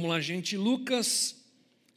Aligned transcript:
Vamos 0.00 0.14
lá, 0.14 0.20
gente. 0.22 0.56
Lucas, 0.56 1.36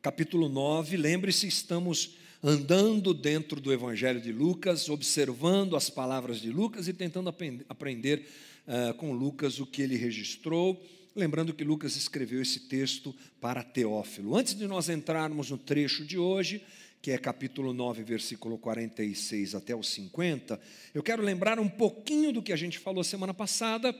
capítulo 0.01 0.49
9. 0.49 0.97
Lembre-se, 0.97 1.47
estamos 1.47 2.15
andando 2.43 3.13
dentro 3.13 3.61
do 3.61 3.71
Evangelho 3.71 4.19
de 4.19 4.29
Lucas, 4.29 4.89
observando 4.89 5.77
as 5.77 5.89
palavras 5.89 6.41
de 6.41 6.51
Lucas 6.51 6.89
e 6.89 6.93
tentando 6.93 7.33
aprender 7.69 8.27
uh, 8.67 8.93
com 8.95 9.13
Lucas 9.13 9.57
o 9.61 9.65
que 9.65 9.81
ele 9.81 9.95
registrou. 9.95 10.85
Lembrando 11.15 11.53
que 11.53 11.63
Lucas 11.63 11.95
escreveu 11.95 12.41
esse 12.41 12.67
texto 12.67 13.15
para 13.39 13.63
Teófilo. 13.63 14.35
Antes 14.35 14.53
de 14.53 14.67
nós 14.67 14.89
entrarmos 14.89 15.49
no 15.49 15.57
trecho 15.57 16.03
de 16.03 16.17
hoje, 16.17 16.61
que 17.01 17.11
é 17.11 17.17
capítulo 17.17 17.71
9, 17.71 18.03
versículo 18.03 18.57
46 18.57 19.55
até 19.55 19.73
o 19.73 19.81
50, 19.81 20.59
eu 20.93 21.01
quero 21.01 21.23
lembrar 21.23 21.57
um 21.57 21.69
pouquinho 21.69 22.33
do 22.33 22.43
que 22.43 22.51
a 22.51 22.57
gente 22.57 22.79
falou 22.79 23.01
semana 23.01 23.33
passada 23.33 23.95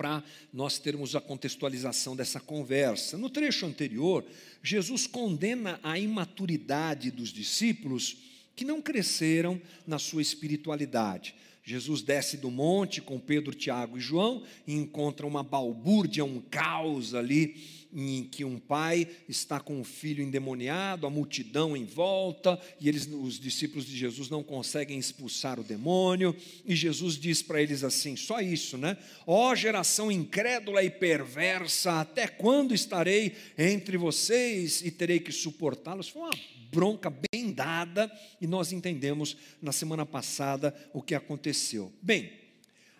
para 0.00 0.24
nós 0.50 0.78
termos 0.78 1.14
a 1.14 1.20
contextualização 1.20 2.16
dessa 2.16 2.40
conversa. 2.40 3.18
No 3.18 3.28
trecho 3.28 3.66
anterior, 3.66 4.24
Jesus 4.62 5.06
condena 5.06 5.78
a 5.82 5.98
imaturidade 5.98 7.10
dos 7.10 7.28
discípulos 7.28 8.16
que 8.56 8.64
não 8.64 8.80
cresceram 8.80 9.60
na 9.86 9.98
sua 9.98 10.22
espiritualidade. 10.22 11.34
Jesus 11.62 12.00
desce 12.00 12.38
do 12.38 12.50
monte 12.50 13.02
com 13.02 13.20
Pedro, 13.20 13.52
Tiago 13.52 13.98
e 13.98 14.00
João 14.00 14.42
e 14.66 14.72
encontra 14.72 15.26
uma 15.26 15.42
balbúrdia, 15.42 16.24
um 16.24 16.40
caos 16.40 17.14
ali 17.14 17.62
em 17.92 18.24
que 18.24 18.44
um 18.44 18.58
pai 18.58 19.08
está 19.28 19.58
com 19.58 19.80
o 19.80 19.84
filho 19.84 20.22
endemoniado, 20.22 21.06
a 21.06 21.10
multidão 21.10 21.76
em 21.76 21.84
volta, 21.84 22.60
e 22.80 22.88
eles, 22.88 23.06
os 23.06 23.38
discípulos 23.38 23.84
de 23.84 23.96
Jesus 23.96 24.28
não 24.28 24.42
conseguem 24.42 24.98
expulsar 24.98 25.58
o 25.58 25.64
demônio, 25.64 26.34
e 26.64 26.74
Jesus 26.76 27.16
diz 27.16 27.42
para 27.42 27.60
eles 27.60 27.82
assim: 27.82 28.16
só 28.16 28.40
isso, 28.40 28.78
né? 28.78 28.96
Ó 29.26 29.50
oh, 29.50 29.56
geração 29.56 30.10
incrédula 30.10 30.82
e 30.82 30.90
perversa, 30.90 32.00
até 32.00 32.28
quando 32.28 32.74
estarei 32.74 33.34
entre 33.58 33.96
vocês 33.96 34.82
e 34.82 34.90
terei 34.90 35.20
que 35.20 35.32
suportá-los? 35.32 36.08
Foi 36.08 36.22
uma 36.22 36.30
bronca 36.70 37.12
bem 37.32 37.52
dada, 37.52 38.10
e 38.40 38.46
nós 38.46 38.72
entendemos 38.72 39.36
na 39.60 39.72
semana 39.72 40.06
passada 40.06 40.74
o 40.92 41.02
que 41.02 41.14
aconteceu. 41.14 41.92
Bem, 42.00 42.32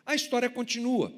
a 0.04 0.14
história 0.14 0.50
continua. 0.50 1.12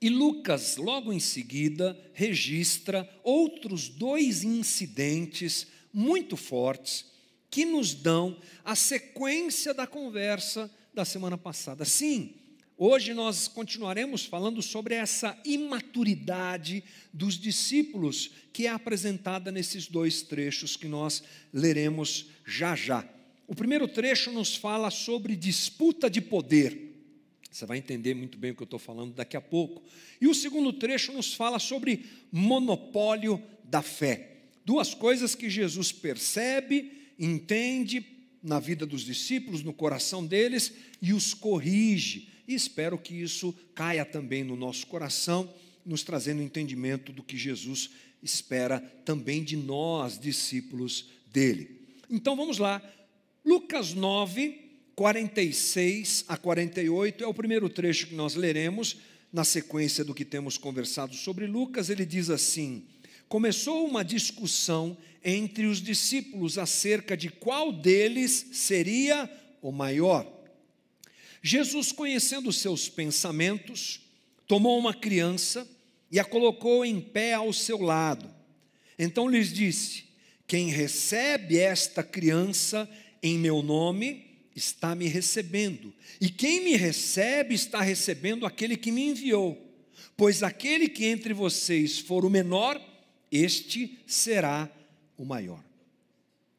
E 0.00 0.08
Lucas, 0.08 0.76
logo 0.76 1.12
em 1.12 1.18
seguida, 1.18 1.98
registra 2.12 3.08
outros 3.24 3.88
dois 3.88 4.44
incidentes 4.44 5.66
muito 5.92 6.36
fortes 6.36 7.06
que 7.50 7.64
nos 7.64 7.94
dão 7.94 8.38
a 8.64 8.76
sequência 8.76 9.74
da 9.74 9.86
conversa 9.86 10.70
da 10.94 11.04
semana 11.04 11.36
passada. 11.36 11.84
Sim, 11.84 12.34
hoje 12.76 13.12
nós 13.12 13.48
continuaremos 13.48 14.24
falando 14.24 14.62
sobre 14.62 14.94
essa 14.94 15.36
imaturidade 15.44 16.84
dos 17.12 17.38
discípulos 17.38 18.30
que 18.52 18.66
é 18.66 18.70
apresentada 18.70 19.50
nesses 19.50 19.88
dois 19.88 20.22
trechos 20.22 20.76
que 20.76 20.86
nós 20.86 21.24
leremos 21.52 22.26
já 22.46 22.76
já. 22.76 23.08
O 23.48 23.54
primeiro 23.54 23.88
trecho 23.88 24.30
nos 24.30 24.54
fala 24.54 24.90
sobre 24.90 25.34
disputa 25.34 26.08
de 26.08 26.20
poder. 26.20 26.87
Você 27.58 27.66
vai 27.66 27.78
entender 27.78 28.14
muito 28.14 28.38
bem 28.38 28.52
o 28.52 28.54
que 28.54 28.62
eu 28.62 28.66
estou 28.66 28.78
falando 28.78 29.14
daqui 29.14 29.36
a 29.36 29.40
pouco. 29.40 29.82
E 30.20 30.28
o 30.28 30.34
segundo 30.34 30.72
trecho 30.72 31.12
nos 31.12 31.34
fala 31.34 31.58
sobre 31.58 32.06
monopólio 32.30 33.42
da 33.64 33.82
fé. 33.82 34.36
Duas 34.64 34.94
coisas 34.94 35.34
que 35.34 35.50
Jesus 35.50 35.90
percebe, 35.90 36.92
entende 37.18 38.06
na 38.40 38.60
vida 38.60 38.86
dos 38.86 39.02
discípulos, 39.02 39.64
no 39.64 39.72
coração 39.72 40.24
deles 40.24 40.72
e 41.02 41.12
os 41.12 41.34
corrige. 41.34 42.28
E 42.46 42.54
espero 42.54 42.96
que 42.96 43.12
isso 43.12 43.52
caia 43.74 44.04
também 44.04 44.44
no 44.44 44.54
nosso 44.54 44.86
coração, 44.86 45.52
nos 45.84 46.04
trazendo 46.04 46.40
entendimento 46.40 47.10
do 47.10 47.24
que 47.24 47.36
Jesus 47.36 47.90
espera 48.22 48.78
também 49.04 49.42
de 49.42 49.56
nós, 49.56 50.16
discípulos 50.16 51.08
dele. 51.26 51.88
Então 52.08 52.36
vamos 52.36 52.58
lá, 52.58 52.80
Lucas 53.44 53.94
9, 53.94 54.67
46 54.98 56.24
a 56.26 56.36
48 56.36 57.22
é 57.22 57.26
o 57.28 57.32
primeiro 57.32 57.68
trecho 57.68 58.08
que 58.08 58.16
nós 58.16 58.34
leremos 58.34 58.96
na 59.32 59.44
sequência 59.44 60.04
do 60.04 60.12
que 60.12 60.24
temos 60.24 60.58
conversado 60.58 61.14
sobre 61.14 61.46
Lucas. 61.46 61.88
Ele 61.88 62.04
diz 62.04 62.28
assim: 62.30 62.84
Começou 63.28 63.86
uma 63.86 64.04
discussão 64.04 64.98
entre 65.22 65.66
os 65.66 65.80
discípulos 65.80 66.58
acerca 66.58 67.16
de 67.16 67.28
qual 67.28 67.72
deles 67.72 68.48
seria 68.50 69.30
o 69.62 69.70
maior. 69.70 70.26
Jesus, 71.40 71.92
conhecendo 71.92 72.52
seus 72.52 72.88
pensamentos, 72.88 74.00
tomou 74.48 74.76
uma 74.76 74.92
criança 74.92 75.64
e 76.10 76.18
a 76.18 76.24
colocou 76.24 76.84
em 76.84 77.00
pé 77.00 77.34
ao 77.34 77.52
seu 77.52 77.80
lado. 77.80 78.28
Então 78.98 79.28
lhes 79.28 79.52
disse: 79.52 80.06
Quem 80.44 80.70
recebe 80.70 81.56
esta 81.56 82.02
criança 82.02 82.90
em 83.22 83.38
meu 83.38 83.62
nome, 83.62 84.27
está 84.58 84.94
me 84.94 85.06
recebendo, 85.06 85.94
e 86.20 86.28
quem 86.28 86.62
me 86.62 86.76
recebe 86.76 87.54
está 87.54 87.80
recebendo 87.80 88.44
aquele 88.44 88.76
que 88.76 88.92
me 88.92 89.08
enviou. 89.08 89.66
Pois 90.16 90.42
aquele 90.42 90.88
que 90.88 91.06
entre 91.06 91.32
vocês 91.32 91.98
for 91.98 92.24
o 92.24 92.30
menor, 92.30 92.80
este 93.30 93.98
será 94.06 94.70
o 95.16 95.24
maior. 95.24 95.64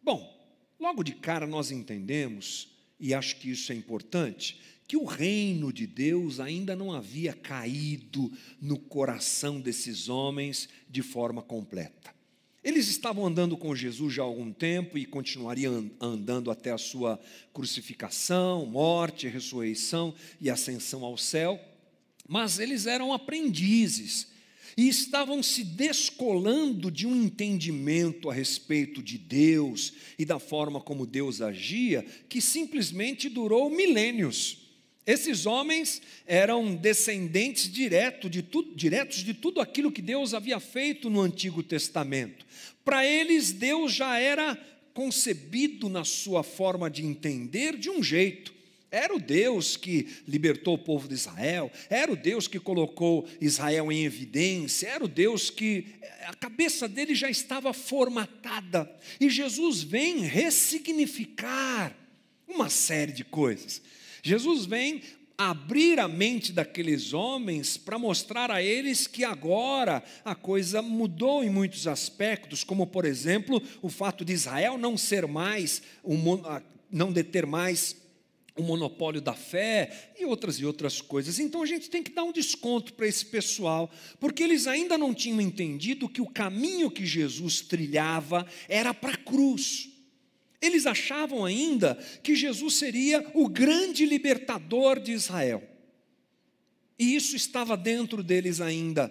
Bom, 0.02 0.34
logo 0.80 1.04
de 1.04 1.14
cara 1.14 1.46
nós 1.46 1.72
entendemos, 1.72 2.70
e 3.00 3.14
acho 3.14 3.36
que 3.36 3.52
isso 3.52 3.72
é 3.72 3.76
importante, 3.76 4.60
que 4.88 4.98
o 4.98 5.06
reino 5.06 5.72
de 5.72 5.86
Deus 5.86 6.40
ainda 6.40 6.76
não 6.76 6.92
havia 6.92 7.34
caído 7.34 8.32
no 8.60 8.80
coração 8.80 9.62
desses 9.62 10.10
homens 10.10 10.68
de 10.90 11.04
forma 11.04 11.44
completa. 11.44 12.19
Eles 12.64 12.90
estavam 12.90 13.26
andando 13.26 13.56
com 13.56 13.76
Jesus 13.76 14.14
já 14.14 14.22
há 14.22 14.26
algum 14.26 14.52
tempo 14.52 14.98
e 14.98 15.06
continuariam 15.06 15.90
andando 16.00 16.52
até 16.52 16.72
a 16.72 16.78
sua 16.78 17.20
crucificação, 17.54 18.66
morte, 18.66 19.28
ressurreição 19.28 20.14
e 20.42 20.50
ascensão 20.50 21.06
ao 21.06 21.18
céu, 21.18 21.60
mas 22.28 22.60
eles 22.60 22.86
eram 22.86 23.14
aprendizes 23.14 24.28
e 24.76 24.88
estavam 24.88 25.42
se 25.42 25.64
descolando 25.64 26.92
de 26.92 27.08
um 27.08 27.16
entendimento 27.16 28.30
a 28.30 28.34
respeito 28.34 29.02
de 29.02 29.18
Deus 29.18 29.94
e 30.18 30.26
da 30.26 30.40
forma 30.40 30.80
como 30.80 31.06
Deus 31.06 31.42
agia, 31.42 32.06
que 32.28 32.42
simplesmente 32.42 33.30
durou 33.30 33.70
milênios. 33.70 34.59
Esses 35.10 35.48
homens 35.48 36.04
eram 36.28 36.76
descendentes 36.76 37.68
direto 37.68 38.30
de 38.30 38.44
tudo, 38.44 38.76
diretos 38.76 39.24
de 39.24 39.34
tudo 39.34 39.60
aquilo 39.60 39.92
que 39.92 40.04
Deus 40.04 40.36
havia 40.36 40.60
feito 40.60 41.10
no 41.10 41.22
Antigo 41.22 41.64
Testamento. 41.64 42.46
Para 42.86 43.04
eles, 43.04 43.52
Deus 43.52 43.92
já 43.92 44.20
era 44.20 44.56
concebido 44.94 45.90
na 45.90 46.06
sua 46.06 46.44
forma 46.44 46.92
de 46.92 47.04
entender 47.04 47.76
de 47.76 47.90
um 47.90 48.04
jeito. 48.04 48.54
Era 48.92 49.16
o 49.16 49.20
Deus 49.20 49.76
que 49.76 50.08
libertou 50.28 50.76
o 50.76 50.84
povo 50.84 51.08
de 51.08 51.16
Israel, 51.16 51.72
era 51.90 52.12
o 52.12 52.16
Deus 52.16 52.48
que 52.48 52.60
colocou 52.60 53.28
Israel 53.42 53.92
em 53.92 54.06
evidência, 54.06 54.90
era 54.90 55.04
o 55.04 55.08
Deus 55.08 55.50
que 55.50 55.88
a 56.28 56.36
cabeça 56.36 56.88
dele 56.88 57.16
já 57.16 57.32
estava 57.32 57.74
formatada. 57.74 58.88
E 59.20 59.28
Jesus 59.28 59.82
vem 59.82 60.20
ressignificar 60.20 61.98
uma 62.48 62.70
série 62.70 63.12
de 63.12 63.24
coisas. 63.24 63.82
Jesus 64.22 64.66
vem 64.66 65.02
abrir 65.38 66.00
a 66.00 66.08
mente 66.08 66.52
daqueles 66.52 67.14
homens 67.14 67.78
para 67.78 67.98
mostrar 67.98 68.52
a 68.52 68.62
eles 68.62 69.08
que 69.08 69.24
agora 69.24 70.04
a 70.26 70.36
coisa 70.36 70.82
mudou 70.82 71.42
em 71.42 71.50
muitos 71.50 71.88
aspectos, 71.88 72.62
como 72.62 72.86
por 72.86 73.06
exemplo, 73.06 73.62
o 73.82 73.88
fato 73.88 74.26
de 74.26 74.34
Israel 74.34 74.78
não 74.78 74.98
ser 74.98 75.26
mais 75.26 75.82
não 76.92 77.14
deter 77.14 77.46
mais 77.46 77.96
o 78.60 78.64
monopólio 78.64 79.22
da 79.22 79.34
fé 79.34 80.12
e 80.20 80.26
outras 80.26 80.60
e 80.60 80.66
outras 80.66 81.00
coisas. 81.00 81.40
Então 81.40 81.64
a 81.64 81.66
gente 81.66 81.90
tem 81.90 82.04
que 82.04 82.12
dar 82.12 82.24
um 82.24 82.34
desconto 82.34 82.94
para 82.94 83.08
esse 83.08 83.26
pessoal, 83.26 83.90
porque 84.20 84.44
eles 84.44 84.68
ainda 84.68 84.98
não 84.98 85.14
tinham 85.14 85.40
entendido 85.40 86.10
que 86.10 86.22
o 86.22 86.30
caminho 86.30 86.92
que 86.92 87.06
Jesus 87.06 87.62
trilhava 87.62 88.46
era 88.68 88.94
para 88.94 89.14
a 89.14 89.18
cruz. 89.18 89.90
Eles 90.62 90.86
achavam 90.86 91.46
ainda 91.46 91.96
que 92.22 92.36
Jesus 92.36 92.76
seria 92.76 93.26
o 93.34 93.48
grande 93.48 94.06
libertador 94.06 95.00
de 95.00 95.14
Israel. 95.14 95.64
E 96.98 97.16
isso 97.16 97.36
estava 97.36 97.78
dentro 97.78 98.22
deles 98.22 98.60
ainda. 98.60 99.10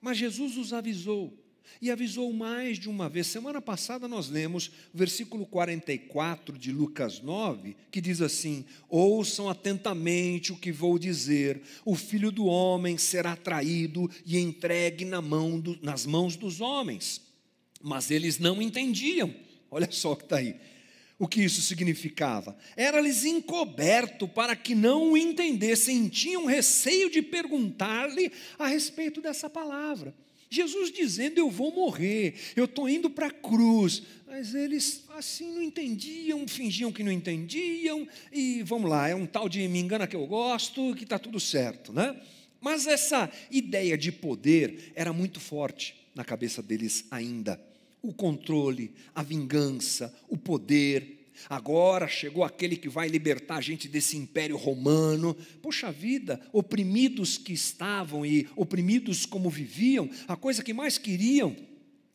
Mas 0.00 0.18
Jesus 0.18 0.58
os 0.58 0.74
avisou. 0.74 1.40
E 1.80 1.90
avisou 1.90 2.30
mais 2.30 2.78
de 2.78 2.90
uma 2.90 3.08
vez. 3.08 3.26
Semana 3.26 3.62
passada 3.62 4.06
nós 4.06 4.28
lemos 4.28 4.68
o 4.92 4.98
versículo 4.98 5.46
44 5.46 6.58
de 6.58 6.70
Lucas 6.70 7.20
9, 7.20 7.74
que 7.90 8.02
diz 8.02 8.20
assim: 8.20 8.66
Ouçam 8.86 9.48
atentamente 9.48 10.52
o 10.52 10.56
que 10.56 10.70
vou 10.70 10.98
dizer. 10.98 11.62
O 11.82 11.94
filho 11.94 12.30
do 12.30 12.44
homem 12.44 12.98
será 12.98 13.34
traído 13.34 14.10
e 14.26 14.38
entregue 14.38 15.06
na 15.06 15.22
mão 15.22 15.58
do, 15.58 15.78
nas 15.82 16.04
mãos 16.04 16.36
dos 16.36 16.60
homens. 16.60 17.22
Mas 17.82 18.10
eles 18.10 18.38
não 18.38 18.60
entendiam. 18.60 19.34
Olha 19.70 19.90
só 19.90 20.12
o 20.12 20.16
que 20.16 20.24
está 20.24 20.36
aí 20.36 20.54
o 21.18 21.28
que 21.28 21.42
isso 21.42 21.60
significava. 21.60 22.56
Era-lhes 22.76 23.24
encoberto 23.24 24.26
para 24.26 24.56
que 24.56 24.74
não 24.74 25.12
o 25.12 25.16
entendessem, 25.16 26.08
tinham 26.08 26.46
receio 26.46 27.10
de 27.10 27.22
perguntar-lhe 27.22 28.32
a 28.58 28.66
respeito 28.66 29.20
dessa 29.20 29.48
palavra. 29.48 30.14
Jesus 30.50 30.92
dizendo: 30.92 31.38
Eu 31.38 31.50
vou 31.50 31.72
morrer, 31.72 32.34
eu 32.54 32.64
estou 32.64 32.88
indo 32.88 33.10
para 33.10 33.26
a 33.26 33.30
cruz. 33.30 34.02
Mas 34.26 34.52
eles 34.52 35.04
assim 35.10 35.52
não 35.54 35.62
entendiam, 35.62 36.46
fingiam 36.48 36.90
que 36.90 37.04
não 37.04 37.12
entendiam, 37.12 38.06
e 38.32 38.64
vamos 38.64 38.90
lá, 38.90 39.08
é 39.08 39.14
um 39.14 39.26
tal 39.26 39.48
de 39.48 39.66
me 39.68 39.78
engana 39.78 40.08
que 40.08 40.16
eu 40.16 40.26
gosto, 40.26 40.92
que 40.96 41.04
está 41.04 41.20
tudo 41.20 41.38
certo, 41.38 41.92
né? 41.92 42.20
Mas 42.60 42.88
essa 42.88 43.30
ideia 43.48 43.96
de 43.96 44.10
poder 44.10 44.92
era 44.96 45.12
muito 45.12 45.38
forte 45.38 45.94
na 46.16 46.24
cabeça 46.24 46.60
deles 46.60 47.06
ainda. 47.12 47.60
O 48.04 48.12
controle, 48.12 48.92
a 49.14 49.22
vingança, 49.22 50.14
o 50.28 50.36
poder, 50.36 51.22
Agora 51.50 52.06
chegou 52.06 52.44
aquele 52.44 52.76
que 52.76 52.88
vai 52.88 53.08
libertar 53.08 53.56
a 53.56 53.60
gente 53.60 53.88
desse 53.88 54.16
império 54.16 54.56
romano. 54.56 55.36
Poxa 55.60 55.90
vida, 55.90 56.40
oprimidos 56.52 57.36
que 57.36 57.52
estavam 57.52 58.24
e 58.24 58.48
oprimidos 58.54 59.26
como 59.26 59.50
viviam, 59.50 60.08
a 60.28 60.36
coisa 60.36 60.62
que 60.62 60.72
mais 60.72 60.96
queriam 60.96 61.56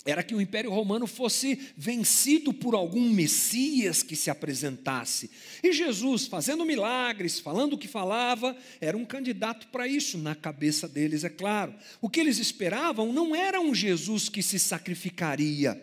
era 0.05 0.23
que 0.23 0.33
o 0.33 0.41
Império 0.41 0.71
Romano 0.71 1.05
fosse 1.05 1.59
vencido 1.75 2.53
por 2.53 2.73
algum 2.73 3.09
Messias 3.09 4.01
que 4.01 4.15
se 4.15 4.29
apresentasse. 4.29 5.29
E 5.61 5.73
Jesus, 5.73 6.25
fazendo 6.25 6.65
milagres, 6.65 7.39
falando 7.39 7.73
o 7.73 7.77
que 7.77 7.87
falava, 7.87 8.55
era 8.79 8.97
um 8.97 9.03
candidato 9.03 9.67
para 9.67 9.87
isso, 9.87 10.17
na 10.17 10.35
cabeça 10.35 10.87
deles, 10.87 11.23
é 11.23 11.29
claro. 11.29 11.75
O 12.01 12.09
que 12.09 12.19
eles 12.19 12.39
esperavam 12.39 13.11
não 13.11 13.35
era 13.35 13.59
um 13.59 13.75
Jesus 13.75 14.29
que 14.29 14.41
se 14.41 14.57
sacrificaria, 14.57 15.79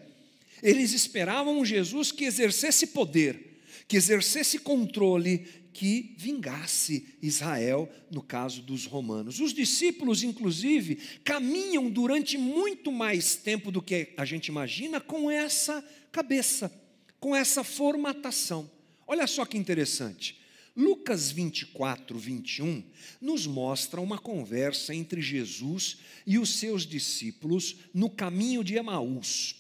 eles 0.63 0.93
esperavam 0.93 1.59
um 1.59 1.65
Jesus 1.65 2.11
que 2.11 2.25
exercesse 2.25 2.89
poder, 2.89 3.61
que 3.87 3.97
exercesse 3.97 4.59
controle, 4.59 5.47
que 5.77 6.15
vingasse 6.17 7.19
Israel, 7.21 7.87
no 8.11 8.23
caso 8.23 8.63
dos 8.63 8.87
romanos. 8.87 9.41
Os 9.41 9.53
discípulos, 9.53 10.23
inclusive, 10.23 10.97
caminham 11.23 11.91
durante 11.91 12.39
muito 12.39 12.91
mais 12.91 13.37
tempo 13.37 13.71
do 13.71 13.83
que 13.83 14.15
a 14.17 14.25
gente 14.25 14.47
imagina 14.47 15.03
com 15.03 15.31
essa 15.31 15.87
cabeça, 16.11 16.73
com 17.21 17.37
essa 17.37 17.63
formatação. 17.63 18.71
Olha 19.07 19.27
só 19.27 19.45
que 19.45 19.59
interessante. 19.59 20.41
Lucas 20.75 21.31
24, 21.31 22.19
21 22.19 22.83
nos 23.21 23.47
mostra 23.47 24.01
uma 24.01 24.19
conversa 24.19 24.95
entre 24.95 25.21
Jesus 25.21 25.99
e 26.27 26.39
os 26.39 26.59
seus 26.59 26.87
discípulos 26.87 27.77
no 27.93 28.09
caminho 28.09 28.65
de 28.65 28.77
Emaús. 28.77 29.56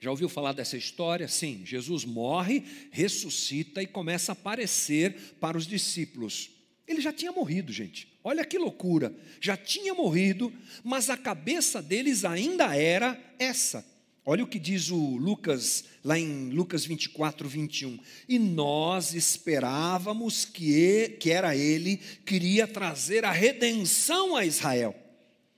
Já 0.00 0.10
ouviu 0.10 0.30
falar 0.30 0.52
dessa 0.52 0.78
história? 0.78 1.28
Sim, 1.28 1.60
Jesus 1.64 2.06
morre, 2.06 2.64
ressuscita 2.90 3.82
e 3.82 3.86
começa 3.86 4.32
a 4.32 4.34
aparecer 4.34 5.14
para 5.38 5.58
os 5.58 5.66
discípulos. 5.66 6.50
Ele 6.88 7.02
já 7.02 7.12
tinha 7.12 7.30
morrido, 7.30 7.70
gente. 7.70 8.08
Olha 8.24 8.44
que 8.44 8.58
loucura. 8.58 9.14
Já 9.40 9.58
tinha 9.58 9.92
morrido, 9.92 10.50
mas 10.82 11.10
a 11.10 11.18
cabeça 11.18 11.82
deles 11.82 12.24
ainda 12.24 12.74
era 12.74 13.20
essa. 13.38 13.84
Olha 14.24 14.42
o 14.42 14.46
que 14.46 14.58
diz 14.58 14.90
o 14.90 15.16
Lucas, 15.16 15.84
lá 16.02 16.18
em 16.18 16.48
Lucas 16.48 16.86
24, 16.86 17.46
21. 17.46 17.98
E 18.26 18.38
nós 18.38 19.12
esperávamos 19.14 20.46
que, 20.46 21.16
que 21.20 21.30
era 21.30 21.54
ele, 21.54 21.98
queria 22.24 22.66
trazer 22.66 23.24
a 23.24 23.30
redenção 23.30 24.34
a 24.34 24.46
Israel. 24.46 24.94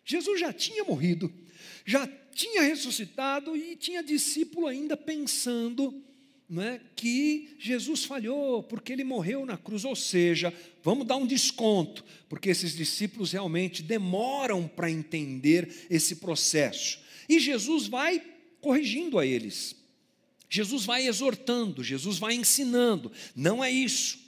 Jesus 0.04 0.40
já 0.40 0.52
tinha 0.52 0.82
morrido, 0.84 1.32
já 1.84 2.08
tinha 2.34 2.62
ressuscitado 2.62 3.56
e 3.56 3.76
tinha 3.76 4.02
discípulo 4.02 4.66
ainda 4.66 4.96
pensando 4.96 6.02
é, 6.60 6.80
que 6.94 7.54
Jesus 7.58 8.04
falhou 8.04 8.62
porque 8.62 8.92
ele 8.92 9.04
morreu 9.04 9.46
na 9.46 9.56
cruz. 9.56 9.84
Ou 9.84 9.96
seja, 9.96 10.52
vamos 10.82 11.06
dar 11.06 11.16
um 11.16 11.26
desconto, 11.26 12.04
porque 12.28 12.50
esses 12.50 12.74
discípulos 12.74 13.32
realmente 13.32 13.82
demoram 13.82 14.68
para 14.68 14.90
entender 14.90 15.86
esse 15.88 16.16
processo. 16.16 17.00
E 17.28 17.38
Jesus 17.38 17.86
vai 17.86 18.22
corrigindo 18.60 19.18
a 19.18 19.26
eles. 19.26 19.76
Jesus 20.48 20.84
vai 20.84 21.06
exortando, 21.06 21.82
Jesus 21.82 22.18
vai 22.18 22.34
ensinando. 22.34 23.10
Não 23.34 23.64
é 23.64 23.70
isso. 23.70 24.20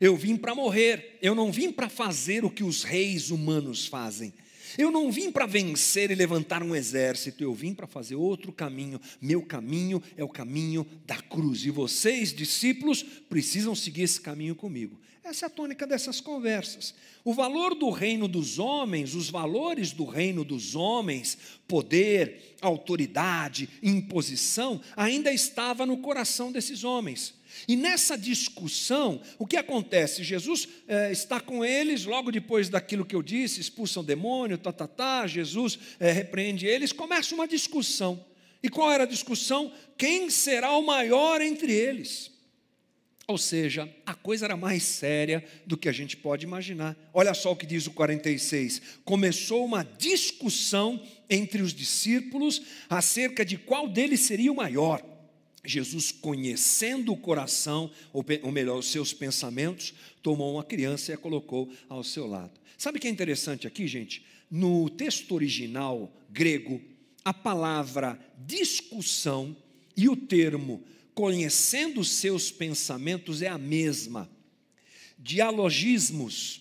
Eu 0.00 0.16
vim 0.16 0.36
para 0.36 0.54
morrer, 0.54 1.18
eu 1.22 1.34
não 1.34 1.52
vim 1.52 1.70
para 1.70 1.88
fazer 1.88 2.44
o 2.44 2.50
que 2.50 2.64
os 2.64 2.82
reis 2.82 3.30
humanos 3.30 3.86
fazem. 3.86 4.34
Eu 4.76 4.90
não 4.90 5.10
vim 5.10 5.30
para 5.30 5.46
vencer 5.46 6.10
e 6.10 6.14
levantar 6.14 6.62
um 6.62 6.74
exército, 6.74 7.42
eu 7.42 7.54
vim 7.54 7.74
para 7.74 7.86
fazer 7.86 8.16
outro 8.16 8.52
caminho. 8.52 9.00
Meu 9.20 9.42
caminho 9.42 10.02
é 10.16 10.24
o 10.24 10.28
caminho 10.28 10.86
da 11.06 11.16
cruz. 11.16 11.64
E 11.64 11.70
vocês, 11.70 12.32
discípulos, 12.32 13.02
precisam 13.02 13.74
seguir 13.74 14.02
esse 14.02 14.20
caminho 14.20 14.54
comigo. 14.54 14.98
Essa 15.24 15.46
é 15.46 15.48
a 15.48 15.50
tônica 15.50 15.86
dessas 15.86 16.20
conversas. 16.20 16.94
O 17.24 17.32
valor 17.32 17.74
do 17.74 17.88
reino 17.88 18.28
dos 18.28 18.58
homens, 18.58 19.14
os 19.14 19.30
valores 19.30 19.90
do 19.90 20.04
reino 20.04 20.44
dos 20.44 20.76
homens, 20.76 21.38
poder, 21.66 22.56
autoridade, 22.60 23.70
imposição, 23.82 24.82
ainda 24.94 25.32
estava 25.32 25.86
no 25.86 25.96
coração 25.96 26.52
desses 26.52 26.84
homens. 26.84 27.32
E 27.66 27.76
nessa 27.76 28.16
discussão, 28.16 29.20
o 29.38 29.46
que 29.46 29.56
acontece? 29.56 30.24
Jesus 30.24 30.68
é, 30.86 31.12
está 31.12 31.40
com 31.40 31.64
eles, 31.64 32.04
logo 32.04 32.30
depois 32.30 32.68
daquilo 32.68 33.04
que 33.04 33.14
eu 33.14 33.22
disse, 33.22 33.60
expulsam 33.60 34.04
demônio, 34.04 34.58
tá, 34.58 34.72
tá, 34.72 34.86
tá, 34.86 35.26
Jesus 35.26 35.78
é, 35.98 36.12
repreende 36.12 36.66
eles, 36.66 36.92
começa 36.92 37.34
uma 37.34 37.48
discussão. 37.48 38.24
E 38.62 38.68
qual 38.68 38.90
era 38.90 39.04
a 39.04 39.06
discussão? 39.06 39.72
Quem 39.98 40.30
será 40.30 40.76
o 40.76 40.86
maior 40.86 41.40
entre 41.40 41.72
eles? 41.72 42.34
Ou 43.26 43.38
seja, 43.38 43.88
a 44.04 44.14
coisa 44.14 44.44
era 44.44 44.56
mais 44.56 44.82
séria 44.82 45.42
do 45.66 45.78
que 45.78 45.88
a 45.88 45.92
gente 45.92 46.16
pode 46.16 46.44
imaginar. 46.44 46.94
Olha 47.12 47.32
só 47.32 47.52
o 47.52 47.56
que 47.56 47.64
diz 47.64 47.86
o 47.86 47.90
46. 47.90 48.82
Começou 49.04 49.64
uma 49.64 49.82
discussão 49.82 51.02
entre 51.28 51.62
os 51.62 51.72
discípulos 51.72 52.60
acerca 52.88 53.44
de 53.44 53.56
qual 53.56 53.88
deles 53.88 54.20
seria 54.20 54.52
o 54.52 54.56
maior. 54.56 55.02
Jesus, 55.64 56.12
conhecendo 56.12 57.12
o 57.12 57.16
coração, 57.16 57.90
ou 58.12 58.52
melhor, 58.52 58.78
os 58.78 58.88
seus 58.88 59.12
pensamentos, 59.12 59.94
tomou 60.22 60.54
uma 60.54 60.64
criança 60.64 61.10
e 61.10 61.14
a 61.14 61.18
colocou 61.18 61.72
ao 61.88 62.04
seu 62.04 62.26
lado. 62.26 62.52
Sabe 62.76 62.98
o 62.98 63.00
que 63.00 63.08
é 63.08 63.10
interessante 63.10 63.66
aqui, 63.66 63.86
gente? 63.86 64.24
No 64.50 64.90
texto 64.90 65.34
original 65.34 66.14
grego, 66.30 66.80
a 67.24 67.32
palavra 67.32 68.18
discussão 68.38 69.56
e 69.96 70.08
o 70.08 70.16
termo 70.16 70.84
conhecendo 71.14 72.00
os 72.00 72.10
seus 72.10 72.50
pensamentos 72.50 73.40
é 73.40 73.48
a 73.48 73.56
mesma. 73.56 74.28
Dialogismos. 75.18 76.60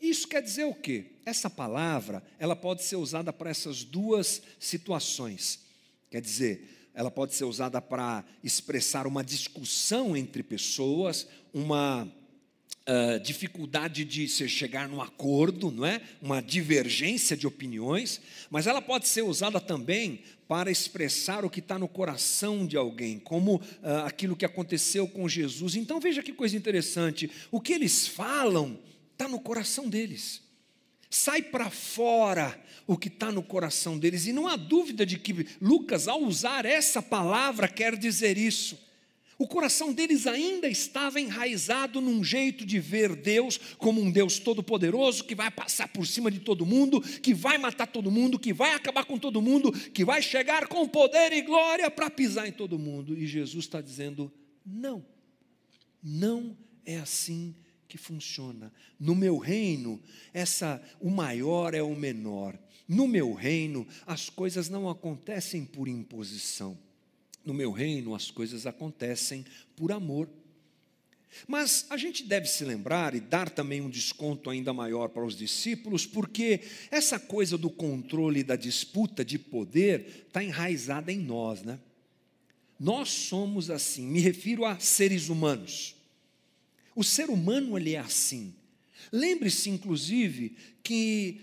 Isso 0.00 0.28
quer 0.28 0.42
dizer 0.42 0.64
o 0.64 0.74
quê? 0.74 1.06
Essa 1.24 1.48
palavra, 1.48 2.22
ela 2.38 2.54
pode 2.54 2.84
ser 2.84 2.96
usada 2.96 3.32
para 3.32 3.50
essas 3.50 3.82
duas 3.82 4.42
situações. 4.60 5.64
Quer 6.10 6.20
dizer, 6.20 6.73
ela 6.94 7.10
pode 7.10 7.34
ser 7.34 7.44
usada 7.44 7.82
para 7.82 8.24
expressar 8.42 9.06
uma 9.06 9.24
discussão 9.24 10.16
entre 10.16 10.42
pessoas, 10.42 11.26
uma 11.52 12.04
uh, 12.04 13.20
dificuldade 13.20 14.04
de 14.04 14.28
se 14.28 14.48
chegar 14.48 14.88
num 14.88 15.02
acordo, 15.02 15.72
não 15.72 15.84
é? 15.84 16.00
Uma 16.22 16.40
divergência 16.40 17.36
de 17.36 17.48
opiniões, 17.48 18.20
mas 18.48 18.68
ela 18.68 18.80
pode 18.80 19.08
ser 19.08 19.22
usada 19.22 19.60
também 19.60 20.20
para 20.46 20.70
expressar 20.70 21.44
o 21.44 21.50
que 21.50 21.58
está 21.58 21.78
no 21.78 21.88
coração 21.88 22.64
de 22.64 22.76
alguém, 22.76 23.18
como 23.18 23.56
uh, 23.56 23.62
aquilo 24.06 24.36
que 24.36 24.44
aconteceu 24.44 25.08
com 25.08 25.28
Jesus. 25.28 25.74
Então 25.74 25.98
veja 25.98 26.22
que 26.22 26.32
coisa 26.32 26.56
interessante: 26.56 27.28
o 27.50 27.60
que 27.60 27.72
eles 27.72 28.06
falam 28.06 28.78
está 29.12 29.26
no 29.26 29.40
coração 29.40 29.88
deles 29.88 30.43
sai 31.14 31.42
para 31.42 31.70
fora 31.70 32.60
o 32.86 32.96
que 32.96 33.08
está 33.08 33.30
no 33.30 33.42
coração 33.42 33.98
deles. 33.98 34.26
E 34.26 34.32
não 34.32 34.48
há 34.48 34.56
dúvida 34.56 35.06
de 35.06 35.18
que 35.18 35.46
Lucas, 35.60 36.08
ao 36.08 36.22
usar 36.22 36.66
essa 36.66 37.00
palavra, 37.00 37.68
quer 37.68 37.96
dizer 37.96 38.36
isso. 38.36 38.82
O 39.36 39.48
coração 39.48 39.92
deles 39.92 40.26
ainda 40.26 40.68
estava 40.68 41.20
enraizado 41.20 42.00
num 42.00 42.22
jeito 42.22 42.64
de 42.64 42.78
ver 42.78 43.16
Deus 43.16 43.58
como 43.78 44.00
um 44.00 44.10
Deus 44.10 44.38
todo-poderoso 44.38 45.24
que 45.24 45.34
vai 45.34 45.50
passar 45.50 45.88
por 45.88 46.06
cima 46.06 46.30
de 46.30 46.38
todo 46.38 46.64
mundo, 46.64 47.00
que 47.00 47.34
vai 47.34 47.58
matar 47.58 47.86
todo 47.86 48.12
mundo, 48.12 48.38
que 48.38 48.52
vai 48.52 48.74
acabar 48.74 49.04
com 49.04 49.18
todo 49.18 49.42
mundo, 49.42 49.72
que 49.72 50.04
vai 50.04 50.22
chegar 50.22 50.68
com 50.68 50.86
poder 50.88 51.32
e 51.32 51.42
glória 51.42 51.90
para 51.90 52.08
pisar 52.08 52.46
em 52.46 52.52
todo 52.52 52.78
mundo. 52.78 53.16
E 53.18 53.26
Jesus 53.26 53.64
está 53.64 53.80
dizendo: 53.80 54.32
não, 54.64 55.04
não 56.02 56.56
é 56.86 56.98
assim 56.98 57.56
que 57.88 57.98
funciona. 57.98 58.72
No 58.98 59.14
meu 59.14 59.38
reino, 59.38 60.00
essa 60.32 60.82
o 61.00 61.10
maior 61.10 61.74
é 61.74 61.82
o 61.82 61.94
menor. 61.94 62.58
No 62.86 63.08
meu 63.08 63.32
reino, 63.32 63.86
as 64.06 64.28
coisas 64.28 64.68
não 64.68 64.88
acontecem 64.88 65.64
por 65.64 65.88
imposição. 65.88 66.78
No 67.44 67.54
meu 67.54 67.72
reino, 67.72 68.14
as 68.14 68.30
coisas 68.30 68.66
acontecem 68.66 69.44
por 69.76 69.92
amor. 69.92 70.28
Mas 71.48 71.86
a 71.90 71.96
gente 71.96 72.22
deve 72.24 72.46
se 72.46 72.64
lembrar 72.64 73.14
e 73.14 73.20
dar 73.20 73.50
também 73.50 73.80
um 73.80 73.90
desconto 73.90 74.48
ainda 74.48 74.72
maior 74.72 75.08
para 75.08 75.24
os 75.24 75.36
discípulos, 75.36 76.06
porque 76.06 76.60
essa 76.90 77.18
coisa 77.18 77.58
do 77.58 77.68
controle 77.68 78.44
da 78.44 78.56
disputa 78.56 79.24
de 79.24 79.38
poder 79.38 80.26
está 80.26 80.42
enraizada 80.42 81.12
em 81.12 81.18
nós, 81.18 81.62
né? 81.62 81.80
Nós 82.78 83.08
somos 83.08 83.70
assim, 83.70 84.06
me 84.06 84.20
refiro 84.20 84.64
a 84.64 84.78
seres 84.78 85.28
humanos. 85.28 85.96
O 86.94 87.02
ser 87.02 87.30
humano 87.30 87.76
ele 87.76 87.94
é 87.94 87.98
assim. 87.98 88.54
Lembre-se, 89.12 89.70
inclusive, 89.70 90.56
que 90.82 91.40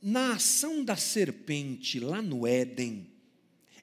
na 0.00 0.34
ação 0.34 0.84
da 0.84 0.96
serpente 0.96 1.98
lá 1.98 2.22
no 2.22 2.46
Éden, 2.46 3.06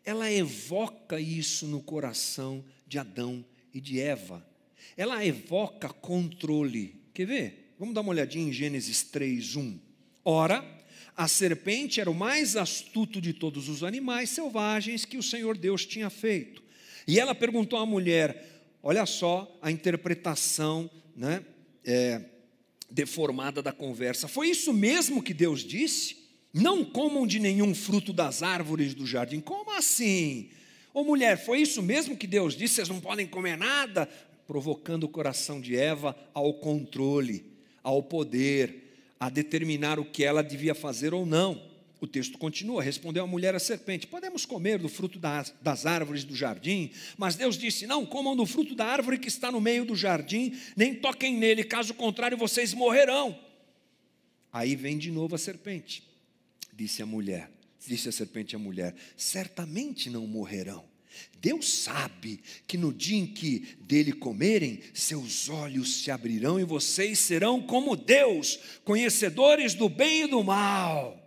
ela 0.03 0.31
evoca 0.31 1.19
isso 1.19 1.67
no 1.67 1.81
coração 1.81 2.63
de 2.87 2.97
Adão 2.97 3.43
e 3.73 3.81
de 3.81 3.99
Eva. 3.99 4.45
Ela 4.95 5.25
evoca 5.25 5.89
controle. 5.89 7.01
Quer 7.13 7.25
ver? 7.25 7.73
Vamos 7.77 7.93
dar 7.93 8.01
uma 8.01 8.11
olhadinha 8.11 8.47
em 8.47 8.53
Gênesis 8.53 9.03
3, 9.03 9.55
1. 9.55 9.79
Ora, 10.23 10.63
a 11.17 11.27
serpente 11.27 11.99
era 11.99 12.09
o 12.09 12.15
mais 12.15 12.55
astuto 12.55 13.19
de 13.19 13.33
todos 13.33 13.67
os 13.67 13.83
animais 13.83 14.29
selvagens 14.29 15.05
que 15.05 15.17
o 15.17 15.23
Senhor 15.23 15.57
Deus 15.57 15.85
tinha 15.85 16.09
feito. 16.09 16.63
E 17.07 17.19
ela 17.19 17.35
perguntou 17.35 17.77
à 17.79 17.85
mulher: 17.85 18.54
olha 18.85 19.03
só 19.07 19.51
a 19.63 19.71
interpretação 19.71 20.87
né, 21.15 21.43
é, 21.83 22.21
deformada 22.87 23.59
da 23.59 23.71
conversa. 23.71 24.27
Foi 24.27 24.47
isso 24.47 24.71
mesmo 24.71 25.23
que 25.23 25.33
Deus 25.33 25.61
disse? 25.61 26.17
Não 26.53 26.85
comam 26.85 27.25
de 27.25 27.39
nenhum 27.39 27.73
fruto 27.73 28.13
das 28.13 28.43
árvores 28.43 28.93
do 28.93 29.07
jardim. 29.07 29.39
Como 29.39 29.71
assim? 29.71 30.51
Ô 30.93 31.03
mulher, 31.03 31.43
foi 31.43 31.61
isso 31.61 31.81
mesmo 31.81 32.15
que 32.15 32.27
Deus 32.27 32.55
disse? 32.55 32.75
Vocês 32.75 32.89
não 32.89 33.01
podem 33.01 33.25
comer 33.25 33.57
nada? 33.57 34.07
Provocando 34.45 35.05
o 35.05 35.09
coração 35.09 35.59
de 35.59 35.75
Eva 35.75 36.15
ao 36.31 36.53
controle, 36.53 37.43
ao 37.81 38.03
poder, 38.03 38.93
a 39.19 39.31
determinar 39.31 39.97
o 39.97 40.05
que 40.05 40.23
ela 40.23 40.43
devia 40.43 40.75
fazer 40.75 41.11
ou 41.11 41.25
não. 41.25 41.59
O 42.01 42.07
texto 42.07 42.37
continua: 42.37 42.83
respondeu 42.83 43.23
a 43.23 43.27
mulher 43.27 43.55
à 43.55 43.59
serpente: 43.59 44.07
Podemos 44.07 44.45
comer 44.45 44.79
do 44.79 44.89
fruto 44.89 45.19
das, 45.19 45.85
árvores 45.85 46.23
do 46.23 46.35
jardim, 46.35 46.91
mas 47.17 47.35
Deus 47.35 47.57
disse: 47.57 47.87
Não 47.87 48.05
comam 48.05 48.35
do 48.35 48.45
fruto 48.45 48.75
da 48.75 48.85
árvore 48.85 49.17
que 49.17 49.27
está 49.27 49.51
no 49.51 49.61
meio 49.61 49.85
do 49.85 49.95
jardim, 49.95 50.57
nem 50.75 50.95
toquem 50.95 51.37
nele, 51.37 51.63
caso 51.63 51.93
contrário 51.93 52.37
vocês 52.37 52.73
morrerão. 52.73 53.39
Aí 54.51 54.75
vem 54.75 54.97
de 54.97 55.11
novo 55.11 55.35
a 55.35 55.37
serpente 55.37 56.03
disse 56.75 57.01
a 57.01 57.05
mulher, 57.05 57.49
disse 57.87 58.09
a 58.09 58.11
serpente 58.11 58.55
à 58.55 58.59
mulher: 58.59 58.93
certamente 59.15 60.09
não 60.09 60.27
morrerão. 60.27 60.83
Deus 61.39 61.69
sabe 61.69 62.41
que 62.67 62.77
no 62.77 62.91
dia 62.91 63.17
em 63.17 63.25
que 63.25 63.77
dele 63.79 64.11
comerem, 64.11 64.81
seus 64.93 65.47
olhos 65.47 66.01
se 66.01 66.11
abrirão 66.11 66.59
e 66.59 66.65
vocês 66.65 67.19
serão 67.19 67.61
como 67.61 67.95
Deus, 67.95 68.59
conhecedores 68.83 69.73
do 69.73 69.87
bem 69.87 70.23
e 70.23 70.27
do 70.27 70.43
mal. 70.43 71.21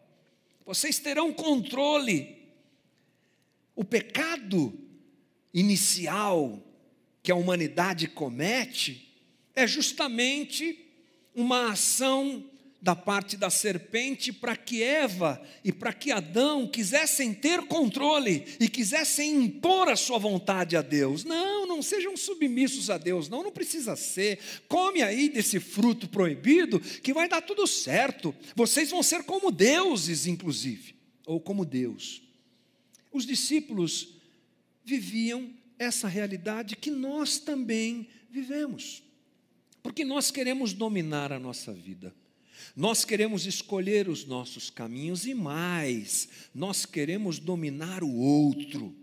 Vocês 0.68 0.98
terão 0.98 1.32
controle. 1.32 2.36
O 3.74 3.82
pecado 3.82 4.78
inicial 5.54 6.62
que 7.22 7.32
a 7.32 7.34
humanidade 7.34 8.06
comete 8.06 9.18
é 9.54 9.66
justamente 9.66 10.86
uma 11.34 11.72
ação 11.72 12.44
da 12.80 12.94
parte 12.94 13.36
da 13.36 13.50
serpente 13.50 14.32
para 14.32 14.56
que 14.56 14.82
Eva 14.82 15.42
e 15.64 15.72
para 15.72 15.92
que 15.92 16.12
Adão 16.12 16.66
quisessem 16.68 17.34
ter 17.34 17.62
controle 17.62 18.44
e 18.60 18.68
quisessem 18.68 19.34
impor 19.34 19.88
a 19.88 19.96
sua 19.96 20.18
vontade 20.18 20.76
a 20.76 20.82
Deus. 20.82 21.24
Não, 21.24 21.66
não 21.66 21.82
sejam 21.82 22.16
submissos 22.16 22.88
a 22.88 22.96
Deus, 22.96 23.28
não, 23.28 23.42
não 23.42 23.50
precisa 23.50 23.96
ser. 23.96 24.38
Come 24.68 25.02
aí 25.02 25.28
desse 25.28 25.58
fruto 25.58 26.08
proibido 26.08 26.78
que 26.78 27.12
vai 27.12 27.28
dar 27.28 27.42
tudo 27.42 27.66
certo. 27.66 28.34
Vocês 28.54 28.90
vão 28.90 29.02
ser 29.02 29.24
como 29.24 29.50
deuses, 29.50 30.26
inclusive, 30.26 30.94
ou 31.26 31.40
como 31.40 31.64
Deus. 31.64 32.22
Os 33.12 33.26
discípulos 33.26 34.14
viviam 34.84 35.50
essa 35.78 36.06
realidade 36.06 36.76
que 36.76 36.90
nós 36.90 37.38
também 37.38 38.08
vivemos. 38.30 39.02
Porque 39.82 40.04
nós 40.04 40.30
queremos 40.30 40.72
dominar 40.72 41.32
a 41.32 41.38
nossa 41.38 41.72
vida. 41.72 42.14
Nós 42.76 43.04
queremos 43.04 43.46
escolher 43.46 44.08
os 44.08 44.24
nossos 44.24 44.70
caminhos 44.70 45.26
e 45.26 45.34
mais, 45.34 46.28
nós 46.54 46.86
queremos 46.86 47.38
dominar 47.38 48.02
o 48.02 48.14
outro. 48.14 48.94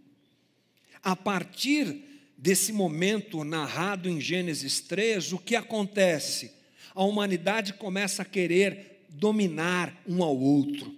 A 1.03 1.15
partir 1.15 2.03
desse 2.37 2.71
momento 2.71 3.43
narrado 3.43 4.09
em 4.09 4.19
Gênesis 4.19 4.79
3, 4.79 5.33
o 5.33 5.37
que 5.37 5.55
acontece? 5.55 6.51
A 6.93 7.03
humanidade 7.03 7.73
começa 7.73 8.21
a 8.21 8.25
querer 8.25 9.05
dominar 9.09 10.01
um 10.07 10.23
ao 10.23 10.37
outro. 10.37 10.95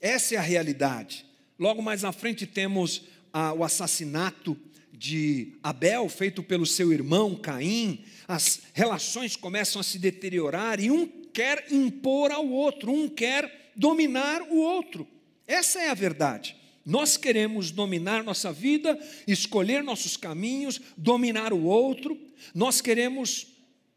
Essa 0.00 0.34
é 0.34 0.38
a 0.38 0.42
realidade. 0.42 1.26
Logo 1.58 1.82
mais 1.82 2.04
à 2.04 2.12
frente 2.12 2.46
temos 2.46 3.02
ah, 3.32 3.52
o 3.52 3.62
assassinato 3.62 4.56
de 4.92 5.54
Abel, 5.62 6.08
feito 6.08 6.42
pelo 6.42 6.66
seu 6.66 6.92
irmão 6.92 7.34
Caim, 7.34 8.04
as 8.28 8.60
relações 8.74 9.34
começam 9.34 9.80
a 9.80 9.84
se 9.84 9.98
deteriorar 9.98 10.78
e 10.78 10.90
um 10.90 11.06
quer 11.40 11.72
impor 11.72 12.30
ao 12.30 12.46
outro, 12.46 12.92
um 12.92 13.08
quer 13.08 13.72
dominar 13.74 14.42
o 14.42 14.56
outro. 14.56 15.08
Essa 15.46 15.80
é 15.80 15.88
a 15.88 15.94
verdade. 15.94 16.54
Nós 16.84 17.16
queremos 17.16 17.70
dominar 17.70 18.22
nossa 18.22 18.52
vida, 18.52 18.98
escolher 19.26 19.82
nossos 19.82 20.18
caminhos, 20.18 20.78
dominar 20.98 21.54
o 21.54 21.62
outro. 21.62 22.20
Nós 22.54 22.82
queremos 22.82 23.46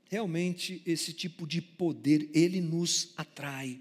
realmente 0.09 0.81
esse 0.85 1.12
tipo 1.12 1.45
de 1.45 1.62
poder, 1.62 2.29
ele 2.33 2.62
nos 2.62 3.12
atrai. 3.17 3.77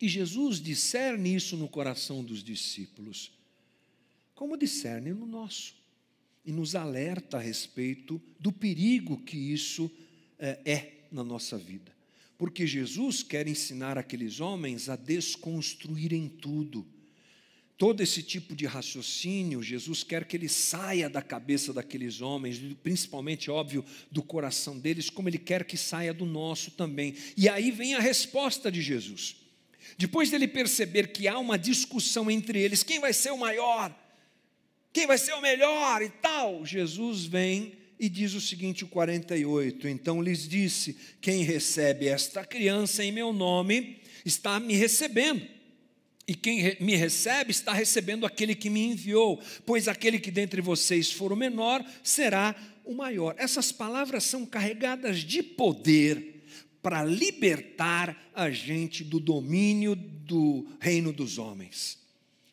E 0.00 0.08
Jesus 0.08 0.62
discerne 0.62 1.34
isso 1.34 1.58
no 1.58 1.68
coração 1.68 2.24
dos 2.24 2.42
discípulos, 2.42 3.30
como 4.34 4.56
discerne 4.56 5.12
no 5.12 5.26
nosso, 5.26 5.74
e 6.42 6.52
nos 6.52 6.74
alerta 6.74 7.36
a 7.36 7.40
respeito 7.40 8.18
do 8.38 8.50
perigo 8.50 9.18
que 9.18 9.36
isso 9.36 9.90
é, 10.38 10.58
é 10.64 10.92
na 11.12 11.22
nossa 11.22 11.58
vida 11.58 11.99
porque 12.40 12.66
Jesus 12.66 13.22
quer 13.22 13.46
ensinar 13.46 13.98
aqueles 13.98 14.40
homens 14.40 14.88
a 14.88 14.96
desconstruírem 14.96 16.26
tudo. 16.26 16.88
Todo 17.76 18.02
esse 18.02 18.22
tipo 18.22 18.56
de 18.56 18.64
raciocínio, 18.64 19.62
Jesus 19.62 20.02
quer 20.02 20.24
que 20.24 20.38
ele 20.38 20.48
saia 20.48 21.10
da 21.10 21.20
cabeça 21.20 21.70
daqueles 21.70 22.22
homens, 22.22 22.58
principalmente, 22.82 23.50
óbvio, 23.50 23.84
do 24.10 24.22
coração 24.22 24.78
deles, 24.78 25.10
como 25.10 25.28
ele 25.28 25.36
quer 25.36 25.64
que 25.66 25.76
saia 25.76 26.14
do 26.14 26.24
nosso 26.24 26.70
também. 26.70 27.14
E 27.36 27.46
aí 27.46 27.70
vem 27.70 27.94
a 27.94 28.00
resposta 28.00 28.72
de 28.72 28.80
Jesus. 28.80 29.36
Depois 29.98 30.30
dele 30.30 30.48
perceber 30.48 31.08
que 31.08 31.28
há 31.28 31.38
uma 31.38 31.58
discussão 31.58 32.30
entre 32.30 32.58
eles, 32.58 32.82
quem 32.82 33.00
vai 33.00 33.12
ser 33.12 33.32
o 33.32 33.38
maior? 33.38 33.94
Quem 34.94 35.06
vai 35.06 35.18
ser 35.18 35.34
o 35.34 35.42
melhor 35.42 36.00
e 36.00 36.08
tal? 36.08 36.64
Jesus 36.64 37.26
vem 37.26 37.74
e 38.00 38.08
diz 38.08 38.32
o 38.32 38.40
seguinte, 38.40 38.82
o 38.82 38.88
48: 38.88 39.86
Então 39.86 40.22
lhes 40.22 40.48
disse: 40.48 40.96
Quem 41.20 41.44
recebe 41.44 42.08
esta 42.08 42.42
criança 42.44 43.04
em 43.04 43.12
meu 43.12 43.30
nome 43.30 43.98
está 44.24 44.58
me 44.58 44.74
recebendo. 44.74 45.46
E 46.26 46.34
quem 46.34 46.76
me 46.80 46.96
recebe 46.96 47.50
está 47.50 47.72
recebendo 47.72 48.24
aquele 48.24 48.54
que 48.54 48.70
me 48.70 48.80
enviou, 48.80 49.42
pois 49.66 49.86
aquele 49.86 50.18
que 50.18 50.30
dentre 50.30 50.62
vocês 50.62 51.12
for 51.12 51.32
o 51.32 51.36
menor 51.36 51.84
será 52.02 52.56
o 52.84 52.94
maior. 52.94 53.34
Essas 53.36 53.70
palavras 53.70 54.24
são 54.24 54.46
carregadas 54.46 55.18
de 55.18 55.42
poder 55.42 56.42
para 56.80 57.04
libertar 57.04 58.30
a 58.34 58.50
gente 58.50 59.04
do 59.04 59.20
domínio 59.20 59.94
do 59.94 60.66
reino 60.80 61.12
dos 61.12 61.36
homens. 61.36 61.99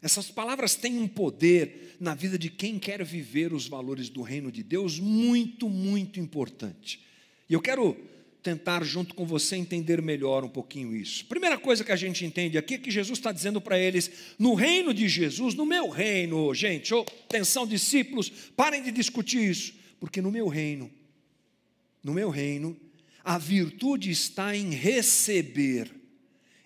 Essas 0.02 0.30
palavras 0.30 0.76
têm 0.76 1.00
um 1.00 1.08
poder 1.08 1.96
na 2.00 2.14
vida 2.14 2.38
de 2.38 2.50
quem 2.50 2.78
quer 2.78 3.04
viver 3.04 3.54
os 3.54 3.68
valores 3.68 4.10
do 4.10 4.22
reino 4.22 4.52
de 4.52 4.62
Deus 4.62 5.00
muito, 5.00 5.68
muito 5.68 6.20
importante. 6.20 7.04
E 7.50 7.54
eu 7.54 7.62
quero 7.62 7.98
tentar, 8.44 8.84
junto 8.84 9.14
com 9.14 9.26
você, 9.26 9.56
entender 9.56 10.02
melhor 10.02 10.44
um 10.44 10.50
pouquinho 10.50 10.96
isso. 10.96 11.26
Primeira 11.26 11.58
coisa 11.58 11.84
que 11.84 11.92
a 11.92 11.96
gente 11.96 12.24
entende 12.24 12.58
aqui 12.58 12.76
é 12.76 12.78
que 12.78 12.92
Jesus 12.92 13.18
está 13.18 13.32
dizendo 13.32 13.60
para 13.60 13.78
eles: 13.80 14.10
no 14.38 14.54
reino 14.54 14.94
de 14.94 15.10
Jesus, 15.10 15.54
no 15.56 15.66
meu 15.66 15.90
reino, 15.90 16.54
gente, 16.54 16.94
oh, 16.94 17.02
atenção, 17.02 17.66
discípulos, 17.66 18.30
parem 18.56 18.84
de 18.84 18.92
discutir 18.92 19.50
isso, 19.50 19.74
porque 20.00 20.22
no 20.22 20.32
meu 20.32 20.48
reino, 20.48 20.90
no 22.04 22.14
meu 22.14 22.30
reino, 22.30 22.78
a 23.24 23.38
virtude 23.38 24.12
está 24.12 24.56
em 24.56 24.70
receber 24.70 25.92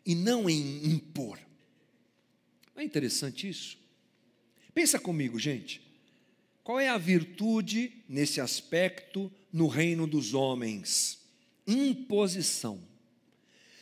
e 0.06 0.14
não 0.14 0.50
em 0.50 0.86
impor. 0.86 1.40
É 2.82 2.84
interessante 2.84 3.48
isso? 3.48 3.78
Pensa 4.74 4.98
comigo, 4.98 5.38
gente. 5.38 5.80
Qual 6.64 6.80
é 6.80 6.88
a 6.88 6.98
virtude 6.98 7.94
nesse 8.10 8.42
aspecto 8.42 9.32
no 9.54 9.68
reino 9.68 10.08
dos 10.08 10.34
homens? 10.34 11.20
Imposição. 11.68 12.82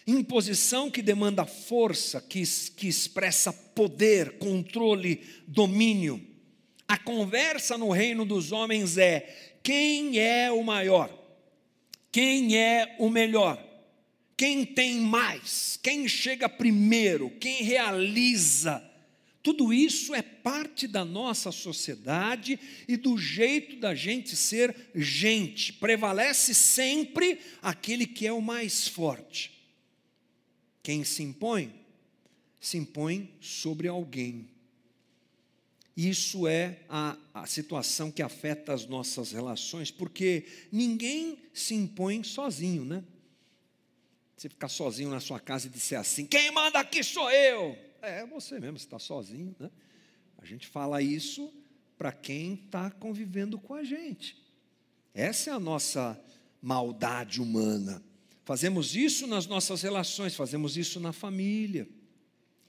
Imposição 0.06 0.92
que 0.92 1.02
demanda 1.02 1.46
força, 1.46 2.20
que, 2.20 2.44
que 2.76 2.90
expressa 2.90 3.54
poder, 3.54 4.38
controle, 4.38 5.24
domínio. 5.48 6.22
A 6.86 6.98
conversa 6.98 7.78
no 7.78 7.92
reino 7.92 8.26
dos 8.26 8.52
homens 8.52 8.98
é: 8.98 9.58
quem 9.64 10.20
é 10.20 10.52
o 10.52 10.62
maior? 10.62 11.10
Quem 12.12 12.58
é 12.58 12.98
o 13.00 13.10
melhor? 13.10 13.66
Quem 14.36 14.66
tem 14.66 15.00
mais? 15.00 15.78
Quem 15.84 16.08
chega 16.08 16.48
primeiro? 16.48 17.30
Quem 17.42 17.62
realiza? 17.62 18.89
Tudo 19.50 19.74
isso 19.74 20.14
é 20.14 20.22
parte 20.22 20.88
da 20.88 21.04
nossa 21.04 21.52
sociedade 21.52 22.60
e 22.88 22.96
do 22.96 23.18
jeito 23.18 23.78
da 23.78 23.96
gente 23.96 24.36
ser 24.36 24.92
gente. 24.94 25.74
Prevalece 25.74 26.54
sempre 26.54 27.40
aquele 27.60 28.06
que 28.06 28.28
é 28.28 28.32
o 28.32 28.44
mais 28.44 28.88
forte. 28.88 29.52
Quem 30.84 31.04
se 31.04 31.24
impõe 31.24 31.74
se 32.62 32.78
impõe 32.78 33.34
sobre 33.42 33.88
alguém. 33.88 34.48
Isso 35.98 36.48
é 36.48 36.82
a, 36.88 37.18
a 37.34 37.48
situação 37.48 38.12
que 38.12 38.22
afeta 38.22 38.72
as 38.72 38.86
nossas 38.86 39.32
relações, 39.32 39.90
porque 39.90 40.46
ninguém 40.72 41.40
se 41.56 41.74
impõe 41.74 42.24
sozinho, 42.24 42.86
né? 42.86 43.04
Você 44.38 44.48
ficar 44.48 44.70
sozinho 44.70 45.10
na 45.10 45.20
sua 45.20 45.40
casa 45.40 45.66
e 45.66 45.72
disser 45.72 46.00
assim: 46.00 46.28
quem 46.28 46.52
manda 46.52 46.78
aqui 46.78 47.04
sou 47.04 47.32
eu. 47.32 47.89
É 48.02 48.26
você 48.26 48.60
mesmo, 48.60 48.78
está 48.78 49.00
sozinho, 49.00 49.56
né? 49.60 49.70
A 50.38 50.46
gente 50.46 50.68
fala 50.68 51.02
isso 51.02 51.54
para 51.98 52.12
quem 52.12 52.54
está 52.54 52.90
convivendo 52.90 53.60
com 53.60 53.74
a 53.74 53.84
gente. 53.84 54.38
Essa 55.14 55.50
é 55.50 55.54
a 55.54 55.60
nossa 55.60 56.20
maldade 56.62 57.42
humana. 57.42 58.02
Fazemos 58.46 58.96
isso 58.96 59.28
nas 59.28 59.46
nossas 59.48 59.82
relações, 59.82 60.36
fazemos 60.36 60.78
isso 60.78 61.00
na 61.00 61.12
família. 61.12 61.88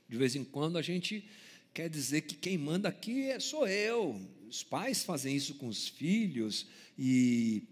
De 0.08 0.16
vez 0.16 0.34
em 0.34 0.44
quando 0.44 0.76
a 0.76 0.82
gente 0.82 1.24
quer 1.72 1.88
dizer 1.88 2.22
que 2.22 2.34
quem 2.34 2.58
manda 2.58 2.88
aqui 2.88 3.30
é, 3.30 3.38
sou 3.38 3.68
eu. 3.68 4.20
Os 4.48 4.64
pais 4.64 5.04
fazem 5.04 5.36
isso 5.36 5.54
com 5.54 5.68
os 5.68 5.86
filhos 5.86 6.66
e 6.98 7.62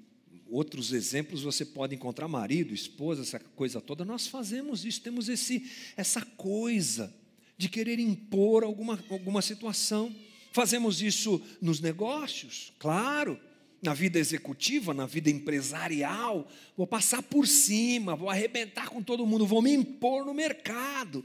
outros 0.49 0.93
exemplos 0.93 1.43
você 1.43 1.65
pode 1.65 1.95
encontrar 1.95 2.29
marido, 2.29 2.73
esposa, 2.73 3.23
essa 3.23 3.41
coisa 3.41 3.81
toda. 3.81 4.05
Nós 4.05 4.29
fazemos 4.29 4.85
isso, 4.85 5.03
temos 5.03 5.29
esse 5.29 5.69
essa 5.97 6.23
coisa 6.23 7.13
de 7.59 7.69
querer 7.69 7.99
impor 7.99 8.65
alguma 8.65 8.99
alguma 9.11 9.43
situação. 9.43 10.15
Fazemos 10.53 11.03
isso 11.03 11.43
nos 11.61 11.81
negócios, 11.81 12.73
claro, 12.79 13.39
na 13.83 13.93
vida 13.93 14.19
executiva, 14.19 14.95
na 14.95 15.05
vida 15.05 15.29
empresarial. 15.29 16.49
Vou 16.77 16.87
passar 16.87 17.23
por 17.23 17.47
cima, 17.47 18.17
vou 18.17 18.31
arrebentar 18.31 18.89
com 18.89 19.03
todo 19.03 19.27
mundo, 19.27 19.47
vou 19.47 19.61
me 19.61 19.75
impor 19.75 20.25
no 20.25 20.33
mercado 20.33 21.23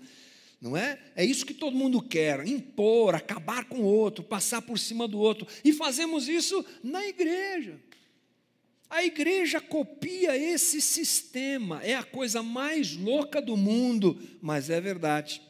não 0.63 0.77
é? 0.77 0.97
É 1.13 1.25
isso 1.25 1.45
que 1.45 1.53
todo 1.53 1.75
mundo 1.75 2.01
quer: 2.01 2.47
impor, 2.47 3.13
acabar 3.13 3.65
com 3.65 3.79
o 3.79 3.85
outro, 3.85 4.23
passar 4.23 4.61
por 4.61 4.79
cima 4.79 5.09
do 5.09 5.19
outro. 5.19 5.45
E 5.61 5.73
fazemos 5.73 6.29
isso 6.29 6.65
na 6.81 7.05
igreja. 7.05 7.77
A 8.89 9.03
igreja 9.03 9.59
copia 9.59 10.37
esse 10.37 10.79
sistema, 10.79 11.83
é 11.83 11.95
a 11.95 12.03
coisa 12.03 12.41
mais 12.41 12.95
louca 12.95 13.41
do 13.41 13.57
mundo, 13.57 14.17
mas 14.41 14.69
é 14.69 14.79
verdade. 14.79 15.41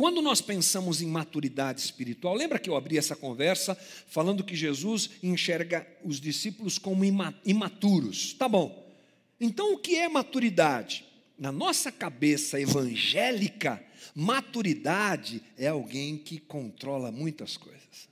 Quando 0.00 0.22
nós 0.22 0.40
pensamos 0.40 1.02
em 1.02 1.06
maturidade 1.06 1.78
espiritual, 1.82 2.34
lembra 2.34 2.58
que 2.58 2.70
eu 2.70 2.74
abri 2.74 2.96
essa 2.96 3.14
conversa 3.14 3.76
falando 4.08 4.42
que 4.42 4.56
Jesus 4.56 5.10
enxerga 5.22 5.86
os 6.02 6.18
discípulos 6.18 6.78
como 6.78 7.04
imaturos? 7.44 8.32
Tá 8.32 8.48
bom. 8.48 8.90
Então, 9.38 9.74
o 9.74 9.78
que 9.78 9.96
é 9.96 10.08
maturidade? 10.08 11.04
Na 11.38 11.52
nossa 11.52 11.92
cabeça 11.92 12.58
evangélica, 12.58 13.84
Maturidade 14.14 15.42
é 15.58 15.68
alguém 15.68 16.16
que 16.16 16.38
controla 16.38 17.12
muitas 17.12 17.58
coisas. 17.58 18.09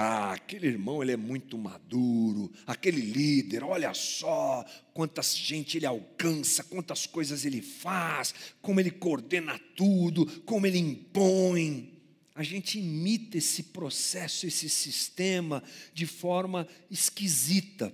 Ah, 0.00 0.34
aquele 0.34 0.68
irmão 0.68 1.02
ele 1.02 1.10
é 1.10 1.16
muito 1.16 1.58
maduro, 1.58 2.52
aquele 2.64 3.00
líder, 3.00 3.64
olha 3.64 3.92
só 3.92 4.64
quanta 4.94 5.20
gente 5.24 5.76
ele 5.76 5.86
alcança, 5.86 6.62
quantas 6.62 7.04
coisas 7.04 7.44
ele 7.44 7.60
faz, 7.60 8.32
como 8.62 8.78
ele 8.78 8.92
coordena 8.92 9.58
tudo, 9.74 10.24
como 10.42 10.68
ele 10.68 10.78
impõe. 10.78 12.00
A 12.32 12.44
gente 12.44 12.78
imita 12.78 13.38
esse 13.38 13.64
processo, 13.64 14.46
esse 14.46 14.68
sistema 14.68 15.64
de 15.92 16.06
forma 16.06 16.68
esquisita. 16.88 17.92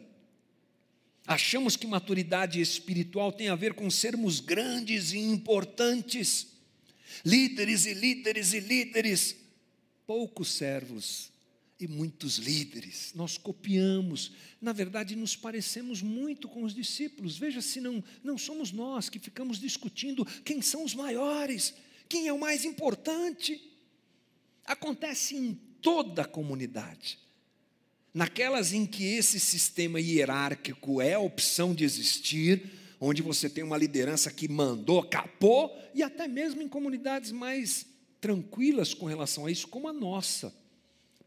Achamos 1.27 1.75
que 1.75 1.87
maturidade 1.87 2.61
espiritual 2.61 3.33
tem 3.33 3.49
a 3.49 3.55
ver 3.57 3.73
com 3.73 3.89
sermos 3.89 4.41
grandes 4.41 5.15
e 5.15 5.19
importantes 5.21 6.49
líderes 7.25 7.87
e 7.87 7.95
líderes 7.95 8.53
e 8.53 8.61
líderes, 8.61 9.35
poucos 10.07 10.49
servos 10.49 11.33
e 11.79 11.89
muitos 11.89 12.39
líderes. 12.39 13.13
Nós 13.15 13.37
copiamos, 13.37 14.33
na 14.61 14.73
verdade, 14.73 15.17
nos 15.17 15.35
parecemos 15.35 16.03
muito 16.03 16.49
com 16.49 16.63
os 16.63 16.75
discípulos. 16.75 17.37
Veja 17.37 17.61
se 17.61 17.81
não, 17.81 18.03
não 18.23 18.39
somos 18.39 18.71
nós 18.73 19.09
que 19.09 19.19
ficamos 19.19 19.59
discutindo 19.59 20.25
quem 20.45 20.63
são 20.63 20.85
os 20.85 20.95
maiores, 20.95 21.75
quem 22.09 22.29
é 22.29 22.33
o 22.33 22.39
mais 22.39 22.65
importante. 22.65 23.61
Acontece 24.65 25.37
em 25.37 25.55
toda 25.83 26.23
a 26.23 26.27
comunidade. 26.27 27.19
Naquelas 28.13 28.73
em 28.73 28.87
que 28.87 29.05
esse 29.05 29.41
sistema 29.41 30.01
hierárquico 30.01 31.03
é 31.03 31.15
a 31.15 31.21
opção 31.21 31.75
de 31.75 31.85
existir, 31.85 32.71
onde 33.01 33.21
você 33.21 33.51
tem 33.51 33.65
uma 33.65 33.77
liderança 33.77 34.31
que 34.31 34.49
mandou, 34.49 35.03
capou, 35.03 35.77
e 35.93 36.03
até 36.03 36.29
mesmo 36.29 36.63
em 36.63 36.69
comunidades 36.69 37.33
mais 37.33 37.85
tranquilas 38.21 38.95
com 38.95 39.07
relação 39.07 39.47
a 39.47 39.51
isso, 39.51 39.67
como 39.67 39.89
a 39.89 39.93
nossa, 39.93 40.55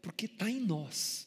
porque 0.02 0.26
está 0.26 0.50
em 0.50 0.60
nós. 0.60 1.26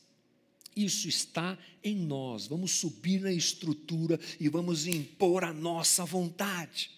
Isso 0.75 1.07
está 1.07 1.57
em 1.83 1.95
nós. 1.95 2.47
Vamos 2.47 2.71
subir 2.71 3.21
na 3.21 3.31
estrutura 3.31 4.19
e 4.39 4.47
vamos 4.47 4.87
impor 4.87 5.43
a 5.43 5.53
nossa 5.53 6.05
vontade. 6.05 6.91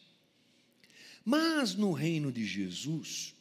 Mas 1.26 1.74
no 1.74 1.92
reino 1.92 2.32
de 2.32 2.46
Jesus, 2.46 3.34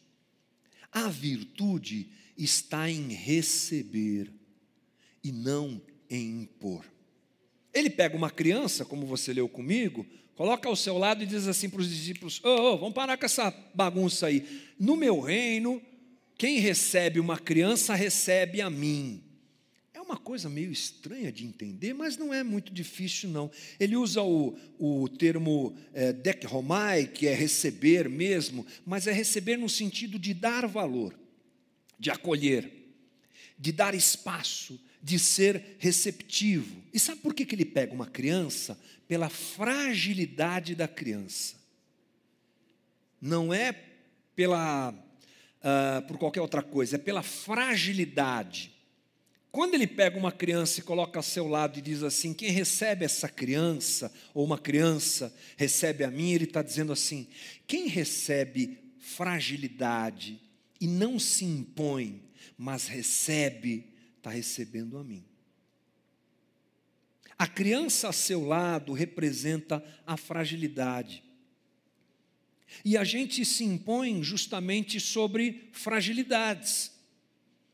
a 0.90 1.09
virtude 1.09 2.09
está 2.37 2.90
em 2.90 3.12
receber 3.12 4.33
e 5.23 5.33
não 5.33 5.81
em 6.09 6.42
impor. 6.42 6.85
Ele 7.73 7.90
pega 7.90 8.16
uma 8.16 8.31
criança, 8.31 8.85
como 8.85 9.07
você 9.07 9.33
leu 9.33 9.49
comigo, 9.49 10.07
coloca 10.35 10.68
ao 10.68 10.77
seu 10.77 10.99
lado 10.99 11.23
e 11.23 11.27
diz 11.27 11.47
assim 11.47 11.68
para 11.68 11.81
os 11.81 11.88
discípulos: 11.88 12.40
oh, 12.45 12.49
oh, 12.49 12.79
vamos 12.79 12.95
parar 12.95 13.16
com 13.16 13.25
essa 13.25 13.51
bagunça 13.75 14.27
aí. 14.27 14.66
No 14.79 14.97
meu 14.97 15.21
reino, 15.21 15.83
quem 16.37 16.59
recebe 16.59 17.21
uma 17.21 17.38
criança 17.38 17.95
recebe 17.95 18.61
a 18.61 18.68
mim. 18.68 19.23
É 19.95 20.01
uma 20.01 20.16
coisa 20.16 20.49
meio 20.49 20.73
estranha 20.73 21.31
de 21.31 21.47
entender, 21.47 21.95
mas 21.95 22.16
não 22.16 22.35
é 22.35 22.42
muito 22.42 22.73
difícil, 22.73 23.31
não. 23.31 23.51
Ele 23.79 23.97
usa 23.97 24.23
o, 24.23 24.59
o 24.79 25.09
termo 25.09 25.77
é, 25.95 26.12
que 27.07 27.27
é 27.27 27.35
receber 27.35 28.09
mesmo, 28.09 28.66
mas 28.85 29.07
é 29.07 29.12
receber 29.12 29.57
no 29.57 29.68
sentido 29.68 30.18
de 30.18 30.35
dar 30.35 30.66
valor, 30.66 31.16
de 31.99 32.11
acolher, 32.11 32.71
de 33.59 33.71
dar 33.71 33.95
espaço, 33.95 34.81
de 35.03 35.18
ser 35.18 35.77
receptivo. 35.79 36.83
E 36.92 36.99
sabe 36.99 37.21
por 37.21 37.35
que, 37.35 37.45
que 37.45 37.55
ele 37.55 37.64
pega 37.64 37.95
uma 37.95 38.07
criança? 38.07 38.79
Pela 39.07 39.29
fragilidade 39.29 40.75
da 40.75 40.88
criança. 40.88 41.57
Não 43.21 43.55
é 43.55 43.73
pela, 44.35 44.92
uh, 45.62 46.07
por 46.07 46.18
qualquer 46.18 46.40
outra 46.40 46.62
coisa, 46.62 46.96
é 46.96 46.98
pela 46.98 47.22
fragilidade. 47.22 48.72
Quando 49.51 49.75
ele 49.75 49.87
pega 49.87 50.18
uma 50.18 50.33
criança 50.33 50.81
e 50.81 50.83
coloca 50.83 51.18
ao 51.18 51.22
seu 51.22 51.46
lado 51.46 51.79
e 51.79 51.83
diz 51.83 52.03
assim: 52.03 52.33
quem 52.33 52.51
recebe 52.51 53.05
essa 53.05 53.29
criança, 53.29 54.12
ou 54.33 54.44
uma 54.44 54.59
criança 54.59 55.35
recebe 55.57 56.05
a 56.05 56.11
mim, 56.11 56.33
ele 56.33 56.44
está 56.44 56.62
dizendo 56.62 56.92
assim: 56.92 57.29
quem 57.66 57.87
recebe 57.87 58.79
fragilidade 58.98 60.40
e 60.81 60.87
não 60.87 61.18
se 61.18 61.44
impõe, 61.44 62.22
mas 62.57 62.87
recebe 62.87 63.92
está 64.22 64.31
recebendo 64.31 64.96
a 64.96 65.05
mim. 65.05 65.25
A 67.37 67.48
criança 67.48 68.09
a 68.09 68.12
seu 68.12 68.46
lado 68.46 68.92
representa 68.92 69.85
a 70.07 70.16
fragilidade. 70.16 71.25
E 72.85 72.96
a 72.96 73.04
gente 73.04 73.44
se 73.44 73.64
impõe 73.64 74.22
justamente 74.22 74.98
sobre 74.98 75.68
fragilidades. 75.72 76.90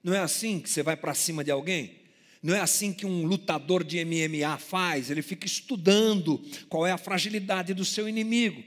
Não 0.02 0.14
é 0.14 0.20
assim 0.20 0.60
que 0.60 0.68
você 0.68 0.82
vai 0.82 0.96
para 0.96 1.14
cima 1.14 1.42
de 1.42 1.50
alguém? 1.50 1.98
Não 2.42 2.54
é 2.54 2.60
assim 2.60 2.92
que 2.92 3.04
um 3.04 3.24
lutador 3.24 3.82
de 3.82 4.04
MMA 4.04 4.58
faz, 4.58 5.10
ele 5.10 5.22
fica 5.22 5.46
estudando 5.46 6.38
qual 6.68 6.86
é 6.86 6.92
a 6.92 6.98
fragilidade 6.98 7.74
do 7.74 7.84
seu 7.84 8.08
inimigo. 8.08 8.62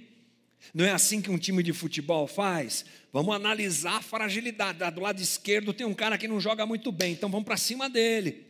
Não 0.74 0.86
é 0.86 0.92
assim 0.92 1.22
que 1.22 1.32
um 1.32 1.38
time 1.38 1.64
de 1.64 1.74
futebol 1.74 2.28
faz? 2.28 2.86
Vamos 3.12 3.36
analisar 3.36 3.98
a 3.98 4.02
fragilidade. 4.02 4.80
Do 4.92 5.02
lado 5.02 5.22
esquerdo 5.22 5.74
tem 5.74 5.88
um 5.88 5.94
cara 5.94 6.18
que 6.18 6.28
não 6.28 6.40
joga 6.40 6.66
muito 6.66 6.92
bem, 6.92 7.14
então 7.14 7.30
vamos 7.30 7.46
para 7.46 7.58
cima 7.58 7.90
dele. 7.90 8.46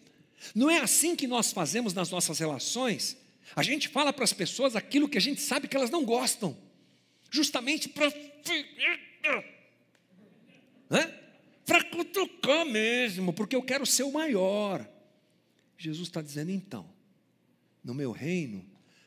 Não 0.54 0.70
é 0.70 0.80
assim 0.80 1.16
que 1.16 1.28
nós 1.28 1.52
fazemos 1.52 1.94
nas 1.94 2.10
nossas 2.10 2.40
relações? 2.40 3.18
A 3.56 3.64
gente 3.64 3.88
fala 3.88 4.12
para 4.12 4.24
as 4.24 4.34
pessoas 4.34 4.76
aquilo 4.76 5.10
que 5.10 5.18
a 5.18 5.22
gente 5.22 5.42
sabe 5.42 5.68
que 5.68 5.76
elas 5.76 5.90
não 5.90 6.04
gostam, 6.04 6.58
justamente 7.32 7.90
para. 7.90 8.12
Para 11.66 11.84
cutucar 11.86 12.66
mesmo, 12.66 13.32
porque 13.32 13.56
eu 13.56 13.64
quero 13.64 13.86
ser 13.86 14.04
o 14.04 14.12
maior. 14.12 14.86
Jesus 15.78 16.10
está 16.10 16.22
dizendo 16.22 16.52
então, 16.52 16.88
no 17.84 17.94
meu 17.94 18.12
reino, 18.12 18.64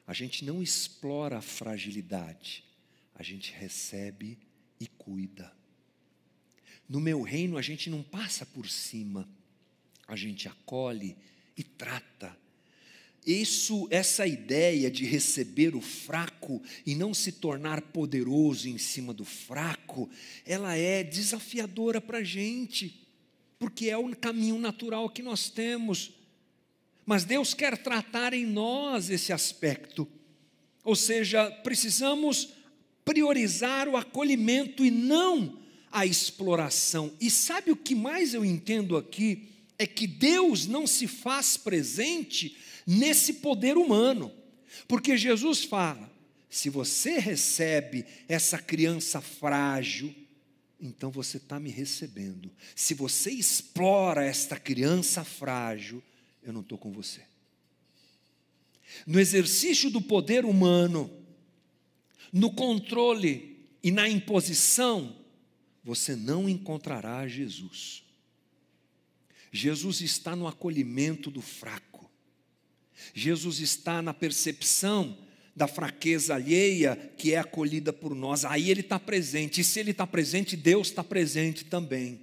a 0.06 0.14
gente 0.14 0.44
não 0.44 0.62
explora 0.62 1.38
a 1.38 1.42
fragilidade, 1.42 2.64
a 3.14 3.22
gente 3.22 3.52
recebe 3.52 4.38
e 4.80 4.87
cuida. 4.87 5.52
No 6.88 7.00
meu 7.00 7.22
reino, 7.22 7.56
a 7.56 7.62
gente 7.62 7.88
não 7.88 8.02
passa 8.02 8.44
por 8.44 8.68
cima, 8.68 9.28
a 10.08 10.16
gente 10.16 10.48
acolhe 10.48 11.16
e 11.56 11.62
trata. 11.62 12.37
Isso, 13.26 13.88
essa 13.90 14.26
ideia 14.26 14.90
de 14.90 15.04
receber 15.04 15.74
o 15.74 15.80
fraco 15.80 16.62
e 16.84 16.94
não 16.94 17.14
se 17.14 17.32
tornar 17.32 17.80
poderoso 17.80 18.68
em 18.68 18.76
cima 18.76 19.14
do 19.14 19.24
fraco, 19.24 20.10
ela 20.44 20.76
é 20.76 21.02
desafiadora 21.02 22.00
para 22.00 22.18
a 22.18 22.24
gente, 22.24 23.06
porque 23.58 23.88
é 23.88 23.96
o 23.96 24.14
caminho 24.14 24.58
natural 24.58 25.08
que 25.08 25.22
nós 25.22 25.48
temos. 25.48 26.12
Mas 27.06 27.24
Deus 27.24 27.54
quer 27.54 27.78
tratar 27.78 28.34
em 28.34 28.44
nós 28.44 29.08
esse 29.08 29.32
aspecto, 29.32 30.06
ou 30.82 30.94
seja, 30.94 31.50
precisamos 31.62 32.50
priorizar 33.04 33.88
o 33.88 33.96
acolhimento 33.96 34.84
e 34.84 34.90
não 34.90 35.58
a 35.90 36.04
exploração. 36.04 37.12
E 37.20 37.30
sabe 37.30 37.70
o 37.70 37.76
que 37.76 37.94
mais 37.94 38.34
eu 38.34 38.44
entendo 38.44 38.96
aqui? 38.96 39.48
É 39.78 39.87
que 39.87 40.06
Deus 40.06 40.66
não 40.66 40.87
se 40.87 41.06
faz 41.06 41.56
presente 41.56 42.56
nesse 42.87 43.35
poder 43.35 43.77
humano. 43.77 44.33
Porque 44.87 45.16
Jesus 45.16 45.64
fala: 45.64 46.11
se 46.51 46.70
você 46.70 47.18
recebe 47.18 48.05
essa 48.29 48.59
criança 48.59 49.20
frágil, 49.20 50.14
então 50.81 51.11
você 51.11 51.37
está 51.37 51.59
me 51.59 51.70
recebendo. 51.70 52.51
Se 52.75 52.94
você 52.94 53.31
explora 53.31 54.25
esta 54.25 54.59
criança 54.59 55.25
frágil, 55.25 56.03
eu 56.42 56.53
não 56.53 56.61
estou 56.61 56.79
com 56.79 56.92
você. 56.92 57.23
No 59.07 59.18
exercício 59.18 59.90
do 59.90 60.01
poder 60.01 60.44
humano, 60.44 61.11
no 62.33 62.53
controle 62.53 63.59
e 63.83 63.90
na 63.90 64.09
imposição, 64.09 65.16
você 65.83 66.16
não 66.16 66.49
encontrará 66.49 67.27
Jesus. 67.29 68.03
Jesus 69.53 70.01
está 70.01 70.35
no 70.35 70.49
acolhimento 70.49 71.31
do 71.31 71.40
fraco. 71.40 71.93
Jesus 73.14 73.61
está 73.61 74.00
na 74.00 74.14
percepção 74.14 75.16
da 75.57 75.68
fraqueza 75.68 76.35
alheia 76.35 76.96
que 77.16 77.33
é 77.33 77.38
acolhida 77.38 77.92
por 77.92 78.14
nós. 78.14 78.44
Aí 78.44 78.70
ele 78.70 78.80
está 78.80 78.98
presente. 78.98 79.61
E 79.61 79.64
se 79.64 79.78
ele 79.78 79.92
está 79.92 80.07
presente, 80.07 80.57
Deus 80.57 80.88
está 80.88 81.04
presente 81.04 81.64
também. 81.64 82.20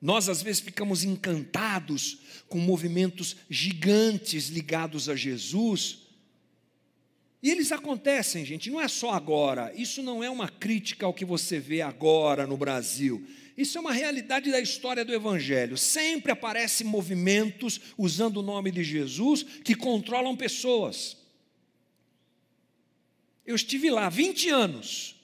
Nós 0.00 0.28
às 0.28 0.42
vezes 0.42 0.60
ficamos 0.60 1.04
encantados 1.04 2.18
com 2.48 2.58
movimentos 2.58 3.36
gigantes 3.48 4.48
ligados 4.48 5.08
a 5.08 5.14
Jesus. 5.14 6.00
E 7.42 7.50
eles 7.50 7.72
acontecem, 7.72 8.44
gente, 8.44 8.70
não 8.70 8.80
é 8.80 8.86
só 8.86 9.10
agora. 9.10 9.72
Isso 9.74 10.00
não 10.00 10.22
é 10.22 10.30
uma 10.30 10.48
crítica 10.48 11.06
ao 11.06 11.12
que 11.12 11.24
você 11.24 11.58
vê 11.58 11.80
agora 11.80 12.46
no 12.46 12.56
Brasil. 12.56 13.26
Isso 13.56 13.76
é 13.76 13.80
uma 13.80 13.92
realidade 13.92 14.50
da 14.50 14.60
história 14.60 15.04
do 15.04 15.12
Evangelho. 15.12 15.76
Sempre 15.76 16.30
aparecem 16.30 16.86
movimentos 16.86 17.80
usando 17.98 18.36
o 18.36 18.42
nome 18.42 18.70
de 18.70 18.84
Jesus 18.84 19.42
que 19.42 19.74
controlam 19.74 20.36
pessoas. 20.36 21.16
Eu 23.44 23.56
estive 23.56 23.90
lá 23.90 24.08
20 24.08 24.48
anos. 24.48 25.16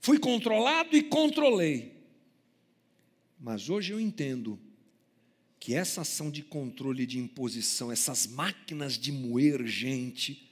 Fui 0.00 0.18
controlado 0.18 0.96
e 0.96 1.02
controlei. 1.04 1.92
Mas 3.38 3.70
hoje 3.70 3.92
eu 3.92 4.00
entendo 4.00 4.58
que 5.60 5.74
essa 5.74 6.00
ação 6.00 6.28
de 6.28 6.42
controle 6.42 7.06
de 7.06 7.20
imposição, 7.20 7.92
essas 7.92 8.26
máquinas 8.26 8.98
de 8.98 9.12
moer 9.12 9.64
gente, 9.64 10.51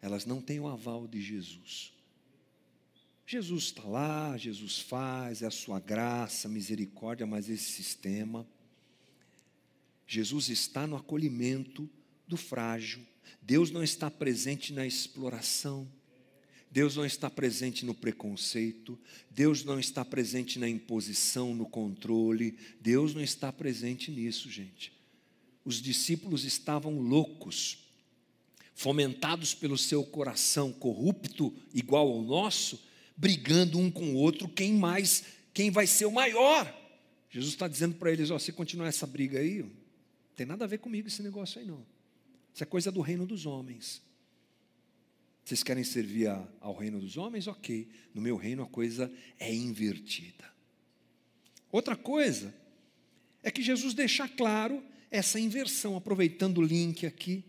elas 0.00 0.24
não 0.24 0.40
têm 0.40 0.60
o 0.60 0.68
aval 0.68 1.06
de 1.06 1.20
Jesus. 1.20 1.92
Jesus 3.26 3.64
está 3.64 3.84
lá, 3.84 4.36
Jesus 4.36 4.80
faz, 4.80 5.42
é 5.42 5.46
a 5.46 5.50
sua 5.52 5.78
graça, 5.78 6.48
misericórdia, 6.48 7.26
mas 7.26 7.48
esse 7.48 7.70
sistema. 7.70 8.46
Jesus 10.06 10.48
está 10.48 10.86
no 10.86 10.96
acolhimento 10.96 11.88
do 12.26 12.36
frágil. 12.36 13.06
Deus 13.40 13.70
não 13.70 13.84
está 13.84 14.10
presente 14.10 14.72
na 14.72 14.84
exploração. 14.84 15.88
Deus 16.70 16.96
não 16.96 17.04
está 17.04 17.28
presente 17.28 17.84
no 17.84 17.94
preconceito. 17.94 18.98
Deus 19.30 19.64
não 19.64 19.78
está 19.78 20.04
presente 20.04 20.58
na 20.58 20.68
imposição, 20.68 21.54
no 21.54 21.66
controle. 21.66 22.58
Deus 22.80 23.14
não 23.14 23.22
está 23.22 23.52
presente 23.52 24.10
nisso, 24.10 24.50
gente. 24.50 24.92
Os 25.64 25.80
discípulos 25.80 26.44
estavam 26.44 26.98
loucos, 26.98 27.89
fomentados 28.80 29.52
pelo 29.52 29.76
seu 29.76 30.02
coração 30.02 30.72
corrupto, 30.72 31.54
igual 31.74 32.08
ao 32.08 32.22
nosso 32.22 32.82
brigando 33.14 33.78
um 33.78 33.90
com 33.90 34.14
o 34.14 34.14
outro, 34.14 34.48
quem 34.48 34.72
mais, 34.72 35.22
quem 35.52 35.70
vai 35.70 35.86
ser 35.86 36.06
o 36.06 36.10
maior. 36.10 36.74
Jesus 37.28 37.52
está 37.52 37.68
dizendo 37.68 37.96
para 37.96 38.10
eles: 38.10 38.30
ó, 38.30 38.38
se 38.38 38.52
continuar 38.52 38.88
essa 38.88 39.06
briga 39.06 39.38
aí, 39.38 39.62
não 39.62 39.70
tem 40.34 40.46
nada 40.46 40.64
a 40.64 40.66
ver 40.66 40.78
comigo 40.78 41.08
esse 41.08 41.22
negócio 41.22 41.60
aí 41.60 41.66
não. 41.66 41.84
Isso 42.54 42.62
é 42.62 42.66
coisa 42.66 42.90
do 42.90 43.02
reino 43.02 43.26
dos 43.26 43.44
homens. 43.44 44.00
Vocês 45.44 45.62
querem 45.62 45.84
servir 45.84 46.28
a, 46.28 46.48
ao 46.58 46.74
reino 46.74 46.98
dos 46.98 47.18
homens? 47.18 47.46
Ok. 47.48 47.86
No 48.14 48.22
meu 48.22 48.36
reino 48.36 48.62
a 48.62 48.66
coisa 48.66 49.12
é 49.38 49.54
invertida. 49.54 50.50
Outra 51.70 51.96
coisa 51.96 52.54
é 53.42 53.50
que 53.50 53.60
Jesus 53.60 53.92
deixa 53.92 54.26
claro 54.26 54.82
essa 55.10 55.38
inversão, 55.38 55.98
aproveitando 55.98 56.58
o 56.58 56.62
link 56.62 57.04
aqui. 57.04 57.44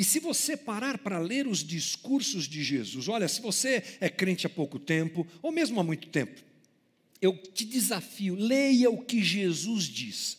E 0.00 0.04
se 0.04 0.18
você 0.18 0.56
parar 0.56 0.96
para 0.96 1.18
ler 1.18 1.46
os 1.46 1.62
discursos 1.62 2.48
de 2.48 2.64
Jesus, 2.64 3.06
olha, 3.06 3.28
se 3.28 3.42
você 3.42 3.84
é 4.00 4.08
crente 4.08 4.46
há 4.46 4.48
pouco 4.48 4.78
tempo, 4.78 5.26
ou 5.42 5.52
mesmo 5.52 5.78
há 5.78 5.84
muito 5.84 6.08
tempo, 6.08 6.40
eu 7.20 7.36
te 7.36 7.66
desafio, 7.66 8.34
leia 8.34 8.88
o 8.88 9.04
que 9.04 9.22
Jesus 9.22 9.84
diz. 9.84 10.38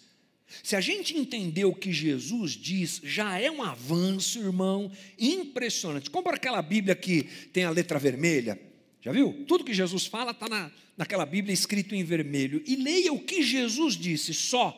Se 0.63 0.75
a 0.75 0.81
gente 0.81 1.15
entender 1.15 1.65
o 1.65 1.75
que 1.75 1.93
Jesus 1.93 2.53
diz, 2.53 3.01
já 3.03 3.37
é 3.37 3.51
um 3.51 3.61
avanço, 3.61 4.39
irmão, 4.39 4.91
impressionante. 5.19 6.09
Compra 6.09 6.37
aquela 6.37 6.63
Bíblia 6.63 6.95
que 6.95 7.25
tem 7.53 7.63
a 7.63 7.69
letra 7.69 7.99
vermelha, 7.99 8.59
já 8.99 9.11
viu? 9.11 9.45
Tudo 9.47 9.63
que 9.63 9.75
Jesus 9.75 10.07
fala 10.07 10.31
está 10.31 10.49
na, 10.49 10.71
naquela 10.97 11.23
Bíblia 11.23 11.53
escrito 11.53 11.93
em 11.93 12.03
vermelho. 12.03 12.63
E 12.65 12.75
leia 12.77 13.13
o 13.13 13.19
que 13.19 13.43
Jesus 13.43 13.93
disse 13.93 14.33
só. 14.33 14.75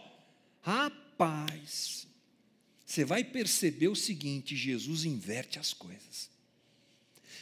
Rapaz, 0.62 2.03
você 2.93 3.03
vai 3.03 3.23
perceber 3.23 3.88
o 3.88 3.95
seguinte: 3.95 4.56
Jesus 4.56 5.03
inverte 5.03 5.58
as 5.58 5.73
coisas. 5.73 6.29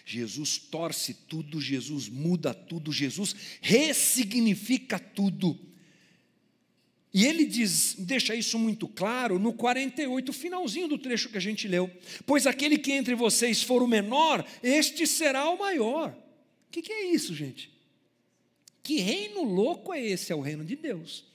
Jesus 0.06 0.58
torce 0.58 1.14
tudo, 1.14 1.60
Jesus 1.60 2.08
muda 2.08 2.54
tudo, 2.54 2.92
Jesus 2.92 3.36
ressignifica 3.60 4.98
tudo. 4.98 5.60
E 7.14 7.26
ele 7.26 7.46
diz, 7.46 7.96
deixa 8.00 8.34
isso 8.34 8.58
muito 8.58 8.88
claro 8.88 9.38
no 9.38 9.52
48, 9.52 10.32
finalzinho 10.32 10.88
do 10.88 10.98
trecho 10.98 11.28
que 11.28 11.38
a 11.38 11.42
gente 11.42 11.68
leu. 11.68 11.92
Pois 12.26 12.48
aquele 12.48 12.78
que 12.78 12.94
entre 12.94 13.14
vocês 13.14 13.62
for 13.62 13.84
o 13.84 13.88
menor, 13.88 14.48
este 14.64 15.06
será 15.06 15.50
o 15.50 15.60
maior. 15.60 16.12
O 16.68 16.72
que, 16.72 16.82
que 16.82 16.94
é 16.94 17.12
isso, 17.12 17.36
gente? 17.36 17.70
Que 18.82 19.02
reino 19.02 19.44
louco 19.44 19.94
é 19.94 20.02
esse? 20.02 20.32
É 20.32 20.36
o 20.36 20.40
reino 20.40 20.64
de 20.64 20.78
Deus. 20.78 21.26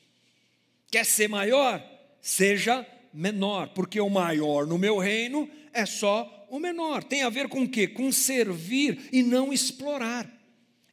Quer 0.91 1.05
ser 1.05 1.29
maior? 1.29 1.85
Seja 2.23 2.87
menor, 3.17 3.71
porque 3.71 3.99
o 3.99 4.11
maior 4.11 4.67
no 4.67 4.77
meu 4.77 4.99
reino 4.99 5.49
é 5.73 5.87
só 5.87 6.47
o 6.51 6.59
menor. 6.59 7.03
Tem 7.03 7.23
a 7.23 7.31
ver 7.31 7.49
com 7.49 7.63
o 7.63 7.69
quê? 7.69 7.89
Com 7.89 8.13
servir 8.13 9.09
e 9.11 9.23
não 9.23 9.53
explorar. 9.53 10.31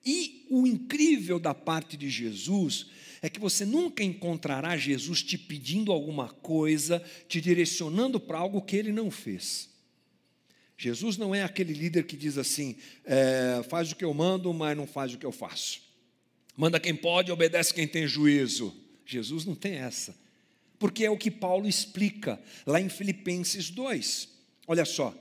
E 0.06 0.48
o 0.50 0.66
incrível 0.66 1.38
da 1.38 1.54
parte 1.54 1.98
de 1.98 2.10
Jesus 2.10 2.88
é 3.22 3.30
que 3.30 3.40
você 3.40 3.66
nunca 3.66 4.04
encontrará 4.04 4.78
Jesus 4.78 5.22
te 5.22 5.38
pedindo 5.38 5.92
alguma 5.92 6.30
coisa, 6.30 7.04
te 7.28 7.42
direcionando 7.42 8.20
para 8.20 8.38
algo 8.38 8.62
que 8.62 8.78
ele 8.78 8.92
não 8.92 9.12
fez. 9.12 9.70
Jesus 10.78 11.18
não 11.18 11.36
é 11.36 11.44
aquele 11.44 11.74
líder 11.74 12.06
que 12.06 12.18
diz 12.18 12.38
assim: 12.38 12.76
é, 13.06 13.62
faz 13.70 13.92
o 13.92 13.96
que 13.96 14.04
eu 14.04 14.14
mando, 14.14 14.54
mas 14.54 14.76
não 14.76 14.88
faz 14.88 15.14
o 15.14 15.18
que 15.18 15.26
eu 15.26 15.32
faço. 15.32 15.82
Manda 16.56 16.80
quem 16.80 16.96
pode, 16.96 17.32
obedece 17.32 17.74
quem 17.74 17.88
tem 17.88 18.08
juízo. 18.08 18.76
Jesus 19.06 19.46
não 19.46 19.56
tem 19.56 19.74
essa 19.74 20.23
porque 20.84 21.06
é 21.06 21.10
o 21.10 21.18
que 21.18 21.32
Paulo 21.32 21.66
explica 21.66 22.38
lá 22.66 22.78
em 22.78 22.90
Filipenses 22.90 23.70
2. 23.70 24.28
Olha 24.68 24.84
só, 24.84 25.16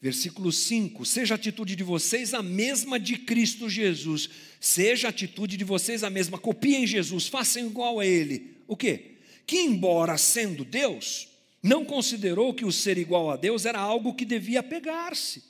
versículo 0.00 0.50
5: 0.50 1.04
Seja 1.04 1.34
a 1.34 1.36
atitude 1.36 1.76
de 1.76 1.82
vocês 1.82 2.32
a 2.32 2.42
mesma 2.42 2.98
de 2.98 3.18
Cristo 3.18 3.68
Jesus, 3.68 4.30
seja 4.58 5.08
a 5.08 5.10
atitude 5.10 5.58
de 5.58 5.64
vocês 5.64 6.02
a 6.02 6.08
mesma, 6.08 6.38
copiem 6.38 6.86
Jesus, 6.86 7.26
façam 7.26 7.66
igual 7.66 8.00
a 8.00 8.06
Ele. 8.06 8.56
O 8.66 8.74
quê? 8.74 9.16
Que, 9.46 9.58
embora 9.58 10.16
sendo 10.16 10.64
Deus, 10.64 11.28
não 11.62 11.84
considerou 11.84 12.54
que 12.54 12.64
o 12.64 12.72
ser 12.72 12.96
igual 12.96 13.30
a 13.30 13.36
Deus 13.36 13.66
era 13.66 13.78
algo 13.78 14.14
que 14.14 14.24
devia 14.24 14.62
pegar-se, 14.62 15.44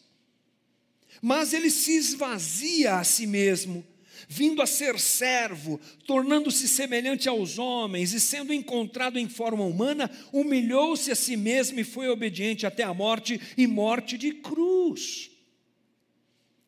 mas 1.23 1.53
ele 1.53 1.71
se 1.71 1.93
esvazia 1.93 2.97
a 2.97 3.05
si 3.05 3.29
mesmo 3.29 3.87
vindo 4.29 4.62
a 4.62 4.67
ser 4.67 4.99
servo, 4.99 5.81
tornando-se 6.07 6.67
semelhante 6.69 7.29
aos 7.29 7.59
homens 7.59 8.12
e 8.12 8.21
sendo 8.21 8.53
encontrado 8.53 9.19
em 9.19 9.29
forma 9.29 9.65
humana, 9.65 10.11
humilhou-se 10.33 11.11
a 11.11 11.17
si 11.17 11.37
mesmo 11.37 11.81
e 11.81 11.85
foi 11.85 12.09
obediente 12.09 12.67
até 12.67 12.83
a 12.83 12.95
morte 12.95 13.41
e 13.57 13.67
morte 13.67 14.19
de 14.19 14.33
cruz. 14.33 15.31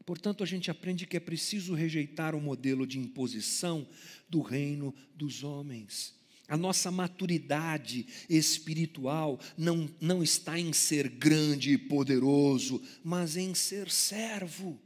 Portanto, 0.05 0.43
a 0.43 0.47
gente 0.47 0.71
aprende 0.71 1.07
que 1.07 1.19
é 1.19 1.21
preciso 1.21 1.75
rejeitar 1.75 2.35
o 2.35 2.41
modelo 2.41 2.87
de 2.87 2.99
imposição 2.99 3.87
do 4.27 4.41
reino 4.41 4.95
dos 5.15 5.45
homens 5.45 6.15
A 6.49 6.57
nossa 6.57 6.91
maturidade 6.91 8.07
espiritual 8.29 9.39
não, 9.57 9.87
não 10.01 10.23
está 10.23 10.59
em 10.59 10.73
ser 10.73 11.11
grande 11.11 11.73
e 11.73 11.79
poderoso, 11.79 12.81
mas 13.05 13.37
em 13.37 13.55
ser 13.55 13.91
servo. 13.91 14.81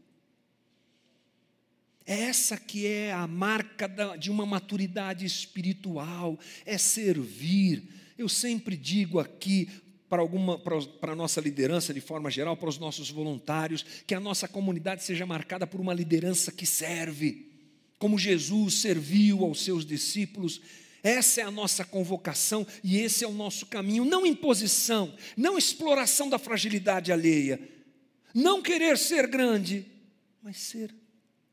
Essa 2.04 2.56
que 2.56 2.86
é 2.86 3.12
a 3.12 3.26
marca 3.26 3.88
de 4.18 4.30
uma 4.30 4.44
maturidade 4.44 5.24
espiritual, 5.24 6.38
é 6.66 6.76
servir. 6.76 7.82
Eu 8.18 8.28
sempre 8.28 8.76
digo 8.76 9.18
aqui 9.20 9.68
para 10.08 10.20
alguma 10.20 10.58
para 10.58 11.12
a 11.12 11.16
nossa 11.16 11.40
liderança 11.40 11.94
de 11.94 12.00
forma 12.00 12.30
geral, 12.30 12.56
para 12.56 12.68
os 12.68 12.78
nossos 12.78 13.08
voluntários, 13.10 13.82
que 14.06 14.14
a 14.14 14.20
nossa 14.20 14.46
comunidade 14.46 15.02
seja 15.02 15.24
marcada 15.24 15.66
por 15.66 15.80
uma 15.80 15.94
liderança 15.94 16.52
que 16.52 16.66
serve, 16.66 17.50
como 17.98 18.18
Jesus 18.18 18.74
serviu 18.74 19.44
aos 19.44 19.64
seus 19.64 19.86
discípulos. 19.86 20.60
Essa 21.02 21.40
é 21.40 21.44
a 21.44 21.50
nossa 21.50 21.84
convocação 21.84 22.66
e 22.84 22.98
esse 22.98 23.24
é 23.24 23.26
o 23.26 23.32
nosso 23.32 23.66
caminho, 23.66 24.04
não 24.04 24.26
imposição, 24.26 25.14
não 25.36 25.56
exploração 25.56 26.28
da 26.28 26.38
fragilidade 26.38 27.10
alheia, 27.10 27.58
não 28.34 28.60
querer 28.60 28.98
ser 28.98 29.26
grande, 29.26 29.86
mas 30.42 30.58
ser 30.58 30.94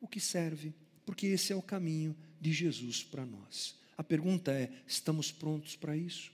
o 0.01 0.07
que 0.07 0.19
serve, 0.19 0.73
porque 1.05 1.27
esse 1.27 1.51
é 1.51 1.55
o 1.55 1.61
caminho 1.61 2.15
de 2.39 2.51
Jesus 2.51 3.03
para 3.03 3.25
nós. 3.25 3.75
A 3.97 4.03
pergunta 4.03 4.51
é: 4.51 4.71
estamos 4.87 5.31
prontos 5.31 5.75
para 5.75 5.95
isso? 5.95 6.31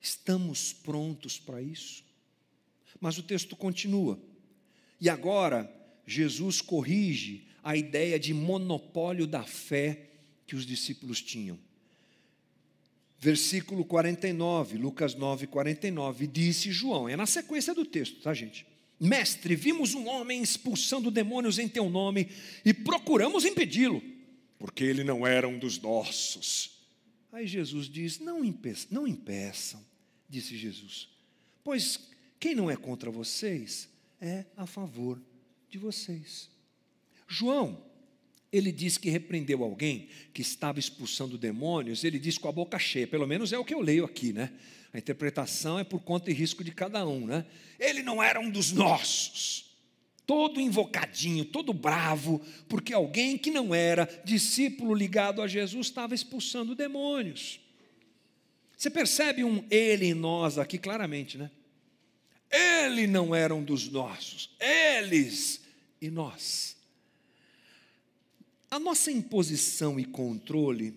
Estamos 0.00 0.72
prontos 0.72 1.38
para 1.38 1.62
isso? 1.62 2.04
Mas 3.00 3.18
o 3.18 3.22
texto 3.22 3.56
continua. 3.56 4.18
E 5.00 5.08
agora, 5.08 5.72
Jesus 6.06 6.60
corrige 6.60 7.46
a 7.62 7.76
ideia 7.76 8.18
de 8.18 8.34
monopólio 8.34 9.26
da 9.26 9.42
fé 9.42 10.10
que 10.46 10.56
os 10.56 10.66
discípulos 10.66 11.22
tinham. 11.22 11.58
Versículo 13.18 13.84
49, 13.84 14.76
Lucas 14.78 15.14
9, 15.14 15.46
49, 15.46 16.26
disse 16.26 16.72
João, 16.72 17.08
é 17.08 17.16
na 17.16 17.26
sequência 17.26 17.72
do 17.72 17.84
texto, 17.84 18.20
tá, 18.20 18.34
gente? 18.34 18.66
Mestre, 19.04 19.56
vimos 19.56 19.94
um 19.94 20.06
homem 20.06 20.40
expulsando 20.40 21.10
demônios 21.10 21.58
em 21.58 21.66
teu 21.66 21.90
nome 21.90 22.28
e 22.64 22.72
procuramos 22.72 23.44
impedi-lo, 23.44 24.00
porque 24.60 24.84
ele 24.84 25.02
não 25.02 25.26
era 25.26 25.48
um 25.48 25.58
dos 25.58 25.76
nossos. 25.80 26.86
Aí 27.32 27.44
Jesus 27.48 27.88
diz: 27.88 28.20
Não, 28.20 28.44
impeçam, 28.44 28.88
não 28.92 29.08
impeçam, 29.08 29.84
disse 30.28 30.56
Jesus, 30.56 31.08
pois 31.64 31.98
quem 32.38 32.54
não 32.54 32.70
é 32.70 32.76
contra 32.76 33.10
vocês 33.10 33.88
é 34.20 34.44
a 34.56 34.66
favor 34.66 35.20
de 35.68 35.78
vocês. 35.78 36.48
João, 37.26 37.84
ele 38.52 38.70
diz 38.70 38.98
que 38.98 39.10
repreendeu 39.10 39.64
alguém 39.64 40.10
que 40.32 40.42
estava 40.42 40.78
expulsando 40.78 41.36
demônios, 41.36 42.04
ele 42.04 42.20
diz 42.20 42.38
com 42.38 42.48
a 42.48 42.52
boca 42.52 42.78
cheia, 42.78 43.08
pelo 43.08 43.26
menos 43.26 43.52
é 43.52 43.58
o 43.58 43.64
que 43.64 43.74
eu 43.74 43.80
leio 43.80 44.04
aqui, 44.04 44.32
né? 44.32 44.52
A 44.92 44.98
interpretação 44.98 45.78
é 45.78 45.84
por 45.84 46.00
conta 46.00 46.30
e 46.30 46.34
risco 46.34 46.62
de 46.62 46.70
cada 46.70 47.06
um, 47.06 47.26
né? 47.26 47.46
Ele 47.78 48.02
não 48.02 48.22
era 48.22 48.38
um 48.38 48.50
dos 48.50 48.72
nossos. 48.72 49.70
Todo 50.26 50.60
invocadinho, 50.60 51.44
todo 51.44 51.72
bravo, 51.72 52.40
porque 52.68 52.92
alguém 52.92 53.38
que 53.38 53.50
não 53.50 53.74
era 53.74 54.08
discípulo 54.24 54.94
ligado 54.94 55.40
a 55.42 55.48
Jesus 55.48 55.86
estava 55.86 56.14
expulsando 56.14 56.74
demônios. 56.74 57.58
Você 58.76 58.90
percebe 58.90 59.44
um 59.44 59.64
ele 59.70 60.06
em 60.06 60.14
nós 60.14 60.58
aqui 60.58 60.78
claramente, 60.78 61.38
né? 61.38 61.50
Ele 62.50 63.06
não 63.06 63.34
era 63.34 63.54
um 63.54 63.64
dos 63.64 63.88
nossos, 63.88 64.50
eles 64.60 65.62
e 66.00 66.10
nós. 66.10 66.76
A 68.70 68.78
nossa 68.78 69.10
imposição 69.10 69.98
e 69.98 70.04
controle, 70.04 70.94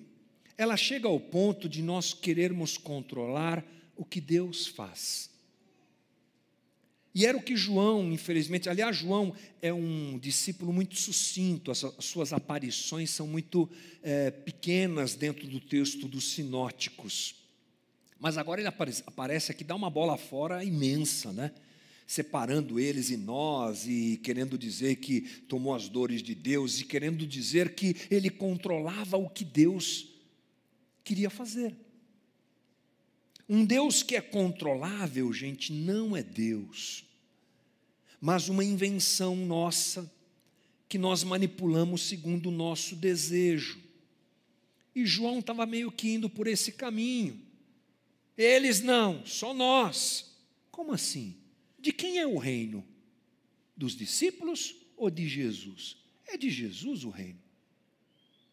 ela 0.58 0.76
chega 0.76 1.08
ao 1.08 1.20
ponto 1.20 1.70
de 1.70 1.82
nós 1.82 2.14
querermos 2.14 2.78
controlar 2.78 3.64
o 3.96 4.06
que 4.06 4.20
Deus 4.20 4.68
faz. 4.68 5.30
E 7.16 7.26
era 7.26 7.38
o 7.38 7.42
que 7.42 7.56
João, 7.56 8.12
infelizmente, 8.12 8.68
aliás, 8.68 8.98
João 8.98 9.34
é 9.62 9.72
um 9.72 10.20
discípulo 10.20 10.74
muito 10.74 10.98
sucinto, 10.98 11.72
as, 11.72 11.86
suas 12.00 12.34
aparições 12.34 13.10
são 13.10 13.26
muito 13.26 13.70
é, 14.04 14.30
pequenas 14.30 15.16
dentro 15.16 15.48
do 15.48 15.62
texto 15.62 16.10
dos 16.10 16.34
sinóticos. 16.34 17.36
Mas 18.20 18.38
agora 18.38 18.60
ele 18.60 18.68
aparece, 18.68 19.02
aparece 19.08 19.50
aqui, 19.50 19.64
dá 19.64 19.76
uma 19.76 19.90
bola 19.90 20.18
fora 20.18 20.62
imensa, 20.62 21.32
né? 21.32 21.54
Separando 22.06 22.78
eles 22.78 23.10
e 23.10 23.16
nós, 23.16 23.88
e 23.88 24.20
querendo 24.22 24.58
dizer 24.58 24.98
que 24.98 25.22
tomou 25.22 25.74
as 25.74 25.88
dores 25.88 26.22
de 26.22 26.36
Deus, 26.36 26.82
e 26.82 26.86
querendo 26.86 27.26
dizer 27.26 27.76
que 27.76 27.96
ele 28.12 28.30
controlava 28.30 29.16
o 29.16 29.30
que 29.30 29.46
Deus 29.46 30.10
queria 31.02 31.30
fazer. 31.30 31.85
Um 33.48 33.64
Deus 33.64 34.02
que 34.02 34.16
é 34.16 34.22
controlável, 34.22 35.32
gente, 35.32 35.72
não 35.72 36.16
é 36.16 36.24
Deus, 36.24 37.06
mas 38.20 38.50
uma 38.50 38.64
invenção 38.64 39.36
nossa 39.36 40.12
que 40.90 40.98
nós 40.98 41.24
manipulamos 41.24 42.02
segundo 42.02 42.48
o 42.48 42.52
nosso 42.52 42.96
desejo. 42.96 43.80
E 44.96 45.06
João 45.06 45.40
estava 45.40 45.66
meio 45.66 45.92
que 45.92 46.10
indo 46.10 46.30
por 46.30 46.48
esse 46.48 46.72
caminho. 46.72 47.40
Eles 48.36 48.82
não, 48.82 49.24
só 49.26 49.54
nós. 49.54 50.34
Como 50.72 50.92
assim? 50.92 51.36
De 51.80 51.92
quem 51.92 52.18
é 52.18 52.26
o 52.26 52.38
reino? 52.38 52.84
Dos 53.78 53.96
discípulos 53.96 54.76
ou 54.98 55.10
de 55.10 55.28
Jesus? 55.28 55.98
É 56.28 56.36
de 56.36 56.50
Jesus 56.50 57.04
o 57.04 57.10
reino. 57.10 57.40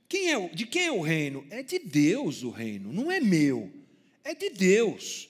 Quem 0.06 0.32
é, 0.32 0.48
de 0.48 0.66
quem 0.66 0.82
é 0.82 0.92
o 0.92 1.00
reino? 1.00 1.46
É 1.48 1.62
de 1.62 1.78
Deus 1.78 2.42
o 2.42 2.50
reino, 2.50 2.92
não 2.92 3.10
é 3.10 3.20
meu 3.20 3.81
é 4.24 4.34
de 4.34 4.50
Deus. 4.50 5.28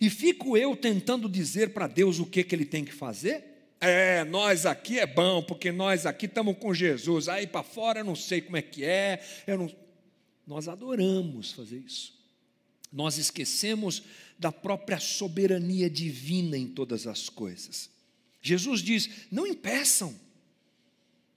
E 0.00 0.10
fico 0.10 0.56
eu 0.56 0.76
tentando 0.76 1.28
dizer 1.28 1.72
para 1.72 1.86
Deus 1.86 2.18
o 2.18 2.26
que, 2.26 2.44
que 2.44 2.54
ele 2.54 2.64
tem 2.64 2.84
que 2.84 2.92
fazer? 2.92 3.42
É, 3.80 4.24
nós 4.24 4.66
aqui 4.66 4.98
é 4.98 5.06
bom, 5.06 5.42
porque 5.42 5.70
nós 5.70 6.06
aqui 6.06 6.26
estamos 6.26 6.56
com 6.58 6.74
Jesus. 6.74 7.28
Aí 7.28 7.46
para 7.46 7.62
fora 7.62 8.00
eu 8.00 8.04
não 8.04 8.16
sei 8.16 8.40
como 8.40 8.56
é 8.56 8.62
que 8.62 8.84
é. 8.84 9.22
Eu 9.46 9.58
não... 9.58 9.74
Nós 10.46 10.68
adoramos 10.68 11.52
fazer 11.52 11.78
isso. 11.78 12.14
Nós 12.92 13.18
esquecemos 13.18 14.02
da 14.38 14.52
própria 14.52 15.00
soberania 15.00 15.88
divina 15.88 16.56
em 16.56 16.66
todas 16.66 17.06
as 17.06 17.28
coisas. 17.28 17.90
Jesus 18.42 18.80
diz: 18.82 19.08
não 19.30 19.46
impeçam, 19.46 20.14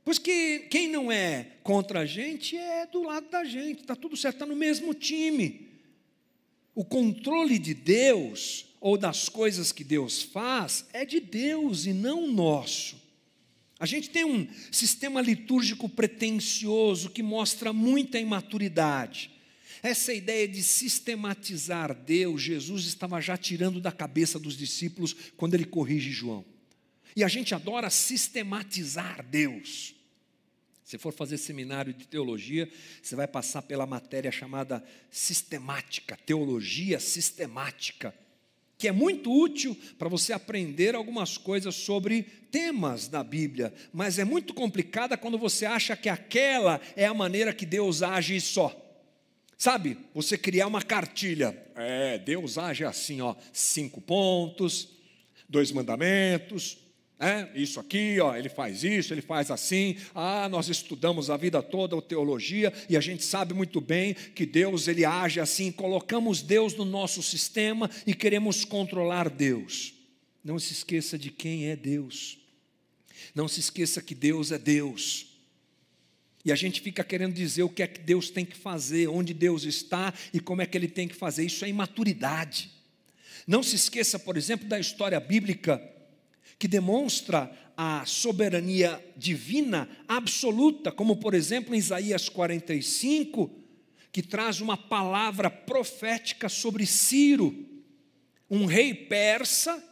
pois 0.04 0.20
que 0.20 0.68
quem 0.70 0.90
não 0.90 1.12
é 1.12 1.52
contra 1.64 2.02
a 2.02 2.06
gente 2.06 2.58
é 2.58 2.86
do 2.86 3.04
lado 3.04 3.30
da 3.30 3.44
gente, 3.46 3.82
está 3.82 3.96
tudo 3.96 4.18
certo, 4.18 4.36
está 4.36 4.46
no 4.46 4.56
mesmo 4.56 4.94
time 4.94 5.67
o 6.78 6.86
controle 6.86 7.58
de 7.58 7.74
Deus 7.74 8.68
ou 8.80 9.00
das 9.00 9.28
coisas 9.28 9.72
que 9.72 9.84
Deus 9.84 10.22
faz 10.22 10.86
é 10.94 11.04
de 11.04 11.20
Deus 11.20 11.88
e 11.88 11.92
não 11.92 12.32
nosso. 12.32 13.02
A 13.80 13.88
gente 13.88 14.12
tem 14.12 14.24
um 14.24 14.48
sistema 14.72 15.20
litúrgico 15.20 15.90
pretensioso 15.90 17.10
que 17.10 17.24
mostra 17.24 17.74
muita 17.74 18.20
imaturidade. 18.20 19.32
Essa 19.82 20.14
ideia 20.14 20.48
de 20.48 20.62
sistematizar 20.62 21.96
Deus, 21.96 22.44
Jesus 22.44 22.86
estava 22.86 23.20
já 23.20 23.36
tirando 23.36 23.82
da 23.82 23.92
cabeça 23.92 24.38
dos 24.38 24.56
discípulos 24.56 25.16
quando 25.36 25.56
ele 25.56 25.66
corrige 25.66 26.12
João. 26.12 26.46
E 27.16 27.24
a 27.24 27.28
gente 27.28 27.56
adora 27.56 27.90
sistematizar 27.90 29.26
Deus. 29.28 29.96
Se 30.88 30.98
for 30.98 31.12
fazer 31.12 31.38
seminário 31.38 31.94
de 31.94 32.08
teologia, 32.08 32.72
você 33.04 33.14
vai 33.14 33.28
passar 33.28 33.62
pela 33.62 33.86
matéria 33.86 34.32
chamada 34.32 34.82
sistemática, 35.12 36.18
teologia 36.26 36.98
sistemática, 36.98 38.16
que 38.78 38.88
é 38.88 38.92
muito 38.94 39.30
útil 39.30 39.78
para 40.00 40.08
você 40.08 40.32
aprender 40.32 40.96
algumas 40.96 41.38
coisas 41.38 41.76
sobre 41.76 42.24
temas 42.50 43.10
da 43.10 43.22
Bíblia, 43.22 43.74
mas 43.92 44.18
é 44.18 44.24
muito 44.24 44.54
complicada 44.54 45.18
quando 45.18 45.38
você 45.38 45.66
acha 45.66 45.94
que 45.98 46.08
aquela 46.08 46.80
é 46.96 47.06
a 47.06 47.14
maneira 47.14 47.54
que 47.54 47.66
Deus 47.66 48.02
age 48.02 48.40
só. 48.40 48.74
Sabe, 49.58 49.98
você 50.14 50.38
criar 50.38 50.68
uma 50.68 50.82
cartilha, 50.82 51.68
é, 51.76 52.18
Deus 52.18 52.58
age 52.58 52.86
assim, 52.86 53.20
ó, 53.20 53.36
cinco 53.52 54.00
pontos, 54.00 54.88
dois 55.50 55.70
mandamentos, 55.70 56.78
é, 57.20 57.50
isso 57.56 57.80
aqui, 57.80 58.20
ó, 58.20 58.36
ele 58.36 58.48
faz 58.48 58.84
isso, 58.84 59.12
ele 59.12 59.24
faz 59.24 59.50
assim. 59.50 59.98
Ah, 60.14 60.48
nós 60.48 60.70
estudamos 60.70 61.32
a 61.32 61.38
vida 61.38 61.64
toda 61.64 61.98
a 61.98 62.02
teologia 62.02 62.72
e 62.88 62.96
a 62.96 63.02
gente 63.02 63.24
sabe 63.24 63.56
muito 63.56 63.82
bem 63.82 64.14
que 64.14 64.46
Deus 64.46 64.88
ele 64.88 65.04
age 65.04 65.40
assim. 65.40 65.72
Colocamos 65.72 66.44
Deus 66.44 66.76
no 66.76 66.86
nosso 66.86 67.24
sistema 67.24 67.90
e 68.06 68.14
queremos 68.14 68.64
controlar 68.64 69.30
Deus. 69.30 69.96
Não 70.44 70.60
se 70.60 70.74
esqueça 70.74 71.18
de 71.18 71.32
quem 71.32 71.70
é 71.70 71.76
Deus. 71.76 72.38
Não 73.34 73.48
se 73.48 73.60
esqueça 73.60 74.00
que 74.00 74.14
Deus 74.14 74.52
é 74.52 74.60
Deus. 74.60 75.26
E 76.46 76.52
a 76.52 76.56
gente 76.56 76.82
fica 76.82 77.04
querendo 77.04 77.34
dizer 77.34 77.64
o 77.64 77.70
que 77.70 77.82
é 77.82 77.88
que 77.88 78.00
Deus 78.00 78.30
tem 78.30 78.46
que 78.46 78.56
fazer, 78.56 79.08
onde 79.08 79.34
Deus 79.34 79.64
está 79.64 80.14
e 80.32 80.40
como 80.40 80.62
é 80.62 80.68
que 80.68 80.78
ele 80.78 80.88
tem 80.88 81.08
que 81.08 81.16
fazer. 81.16 81.44
Isso 81.44 81.66
é 81.66 81.68
imaturidade. 81.68 82.70
Não 83.48 83.64
se 83.64 83.76
esqueça, 83.76 84.20
por 84.20 84.38
exemplo, 84.38 84.68
da 84.68 84.80
história 84.80 85.20
bíblica 85.20 85.97
que 86.60 86.68
demonstra 86.68 87.52
a 87.76 88.04
soberania 88.06 89.04
divina 89.16 89.88
absoluta, 90.08 90.92
como 90.92 91.18
por 91.18 91.34
exemplo 91.34 91.76
em 91.76 91.78
Isaías 91.78 92.28
45, 92.28 93.52
que 94.12 94.24
traz 94.24 94.62
uma 94.62 94.76
palavra 94.76 95.50
profética 95.50 96.50
sobre 96.50 96.88
Ciro, 96.88 97.54
um 98.50 98.66
rei 98.66 98.94
persa 98.94 99.84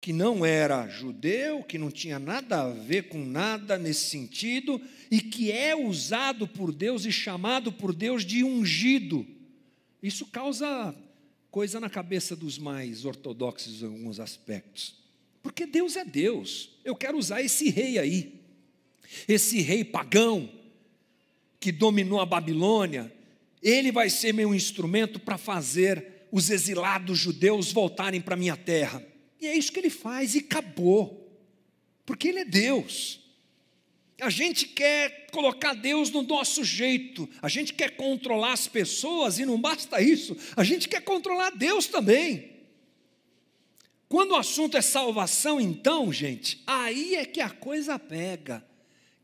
que 0.00 0.12
não 0.12 0.44
era 0.44 0.86
judeu, 0.86 1.62
que 1.62 1.78
não 1.78 1.90
tinha 1.90 2.18
nada 2.18 2.62
a 2.62 2.70
ver 2.70 3.08
com 3.08 3.24
nada 3.24 3.78
nesse 3.78 4.10
sentido, 4.10 4.80
e 5.10 5.20
que 5.20 5.50
é 5.50 5.74
usado 5.74 6.46
por 6.46 6.72
Deus 6.74 7.06
e 7.06 7.12
chamado 7.12 7.72
por 7.72 7.94
Deus 7.94 8.22
de 8.24 8.44
ungido. 8.44 9.26
Isso 10.02 10.26
causa 10.26 10.94
coisa 11.50 11.80
na 11.80 11.88
cabeça 11.88 12.36
dos 12.36 12.58
mais 12.58 13.06
ortodoxos 13.06 13.82
em 13.82 13.86
alguns 13.86 14.20
aspectos. 14.20 15.03
Porque 15.44 15.66
Deus 15.66 15.94
é 15.94 16.06
Deus. 16.06 16.70
Eu 16.82 16.96
quero 16.96 17.18
usar 17.18 17.42
esse 17.42 17.68
rei 17.68 17.98
aí, 17.98 18.40
esse 19.28 19.60
rei 19.60 19.84
pagão 19.84 20.50
que 21.60 21.70
dominou 21.70 22.18
a 22.18 22.24
Babilônia, 22.26 23.12
ele 23.62 23.92
vai 23.92 24.08
ser 24.08 24.32
meu 24.32 24.54
instrumento 24.54 25.20
para 25.20 25.36
fazer 25.36 26.26
os 26.32 26.48
exilados 26.48 27.18
judeus 27.18 27.70
voltarem 27.70 28.22
para 28.22 28.36
minha 28.36 28.56
terra. 28.56 29.04
E 29.38 29.46
é 29.46 29.54
isso 29.54 29.70
que 29.70 29.78
ele 29.78 29.90
faz, 29.90 30.34
e 30.34 30.38
acabou. 30.38 31.30
Porque 32.06 32.28
ele 32.28 32.38
é 32.40 32.44
Deus. 32.46 33.20
A 34.20 34.30
gente 34.30 34.66
quer 34.66 35.26
colocar 35.30 35.74
Deus 35.74 36.08
no 36.10 36.22
nosso 36.22 36.64
jeito, 36.64 37.28
a 37.42 37.50
gente 37.50 37.74
quer 37.74 37.96
controlar 37.96 38.54
as 38.54 38.66
pessoas, 38.66 39.38
e 39.38 39.44
não 39.44 39.60
basta 39.60 40.00
isso, 40.00 40.34
a 40.56 40.64
gente 40.64 40.88
quer 40.88 41.02
controlar 41.02 41.50
Deus 41.50 41.86
também. 41.86 42.53
Quando 44.14 44.30
o 44.30 44.36
assunto 44.36 44.76
é 44.76 44.80
salvação, 44.80 45.60
então, 45.60 46.12
gente, 46.12 46.62
aí 46.68 47.16
é 47.16 47.26
que 47.26 47.40
a 47.40 47.50
coisa 47.50 47.98
pega. 47.98 48.64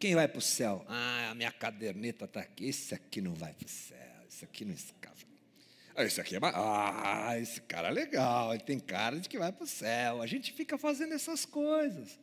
Quem 0.00 0.16
vai 0.16 0.26
para 0.26 0.40
o 0.40 0.42
céu? 0.42 0.85
Ah, 0.88 1.29
a 1.31 1.35
minha 1.37 1.53
caderneta 1.53 2.24
está 2.24 2.40
aqui. 2.40 2.64
Esse 2.64 2.92
aqui 2.92 3.20
não 3.20 3.33
vai 3.33 3.53
para 3.53 3.68
o 3.68 3.70
céu. 3.70 3.96
Esse 4.29 4.44
aqui 4.44 4.64
não 4.64 4.74
escapa. 4.74 5.14
Ah, 5.94 6.05
esse 6.05 6.20
aqui 6.20 6.35
é. 6.35 6.40
Ah, 6.42 7.38
esse 7.40 7.61
cara 7.61 7.87
é 7.87 7.92
legal, 7.92 8.53
ele 8.53 8.64
tem 8.64 8.81
cara 8.81 9.20
de 9.20 9.29
que 9.29 9.38
vai 9.38 9.53
para 9.53 9.62
o 9.62 9.66
céu. 9.68 10.20
A 10.20 10.26
gente 10.26 10.53
fica 10.53 10.76
fazendo 10.76 11.14
essas 11.14 11.46
coisas, 11.46 12.18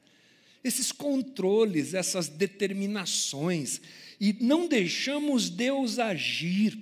esses 0.62 0.92
controles, 0.92 1.94
essas 1.94 2.28
determinações, 2.28 3.80
e 4.20 4.36
não 4.42 4.68
deixamos 4.68 5.50
Deus 5.50 6.00
agir. 6.00 6.78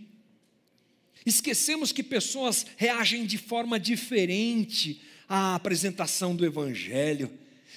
Esquecemos 1.23 1.91
que 1.91 2.01
pessoas 2.01 2.65
reagem 2.75 3.23
de 3.23 3.37
forma 3.37 3.79
diferente 3.79 4.99
à 5.27 5.55
apresentação 5.55 6.35
do 6.35 6.45
Evangelho. 6.45 7.31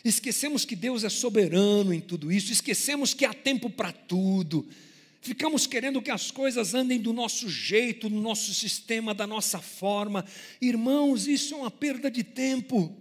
Esquecemos 0.04 0.64
que 0.64 0.76
Deus 0.76 1.04
é 1.04 1.08
soberano 1.08 1.92
em 1.92 2.00
tudo 2.00 2.30
isso, 2.30 2.52
esquecemos 2.52 3.14
que 3.14 3.24
há 3.24 3.34
tempo 3.34 3.68
para 3.68 3.92
tudo 3.92 4.66
Ficamos 5.20 5.66
querendo 5.66 6.00
que 6.00 6.10
as 6.10 6.30
coisas 6.30 6.74
andem 6.74 6.98
do 6.98 7.12
nosso 7.12 7.48
jeito, 7.48 8.08
do 8.08 8.20
nosso 8.20 8.54
sistema, 8.54 9.12
da 9.12 9.26
nossa 9.26 9.58
forma. 9.58 10.24
Irmãos, 10.60 11.26
isso 11.26 11.54
é 11.54 11.56
uma 11.58 11.70
perda 11.70 12.10
de 12.10 12.22
tempo. 12.22 12.96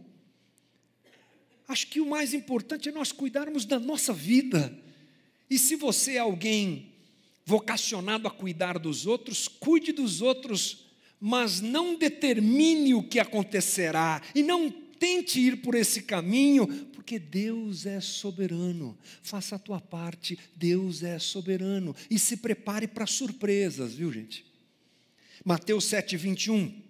Acho 1.67 1.87
que 1.87 2.01
o 2.01 2.05
mais 2.05 2.33
importante 2.33 2.89
é 2.89 2.91
nós 2.91 3.11
cuidarmos 3.11 3.65
da 3.65 3.79
nossa 3.79 4.13
vida. 4.13 4.77
E 5.49 5.59
se 5.59 5.75
você 5.75 6.13
é 6.13 6.19
alguém 6.19 6.91
vocacionado 7.45 8.27
a 8.27 8.31
cuidar 8.31 8.79
dos 8.79 9.05
outros, 9.05 9.47
cuide 9.47 9.91
dos 9.91 10.21
outros, 10.21 10.86
mas 11.19 11.61
não 11.61 11.95
determine 11.97 12.93
o 12.93 13.03
que 13.03 13.19
acontecerá 13.19 14.21
e 14.35 14.43
não 14.43 14.69
tente 14.69 15.39
ir 15.39 15.57
por 15.57 15.75
esse 15.75 16.03
caminho, 16.03 16.67
porque 16.93 17.17
Deus 17.19 17.85
é 17.85 18.01
soberano. 18.01 18.97
Faça 19.21 19.55
a 19.55 19.59
tua 19.59 19.79
parte, 19.79 20.37
Deus 20.55 21.03
é 21.03 21.17
soberano. 21.19 21.95
E 22.09 22.19
se 22.19 22.37
prepare 22.37 22.87
para 22.87 23.05
surpresas, 23.05 23.95
viu, 23.95 24.11
gente? 24.11 24.45
Mateus 25.43 25.85
7, 25.85 26.17
21. 26.17 26.81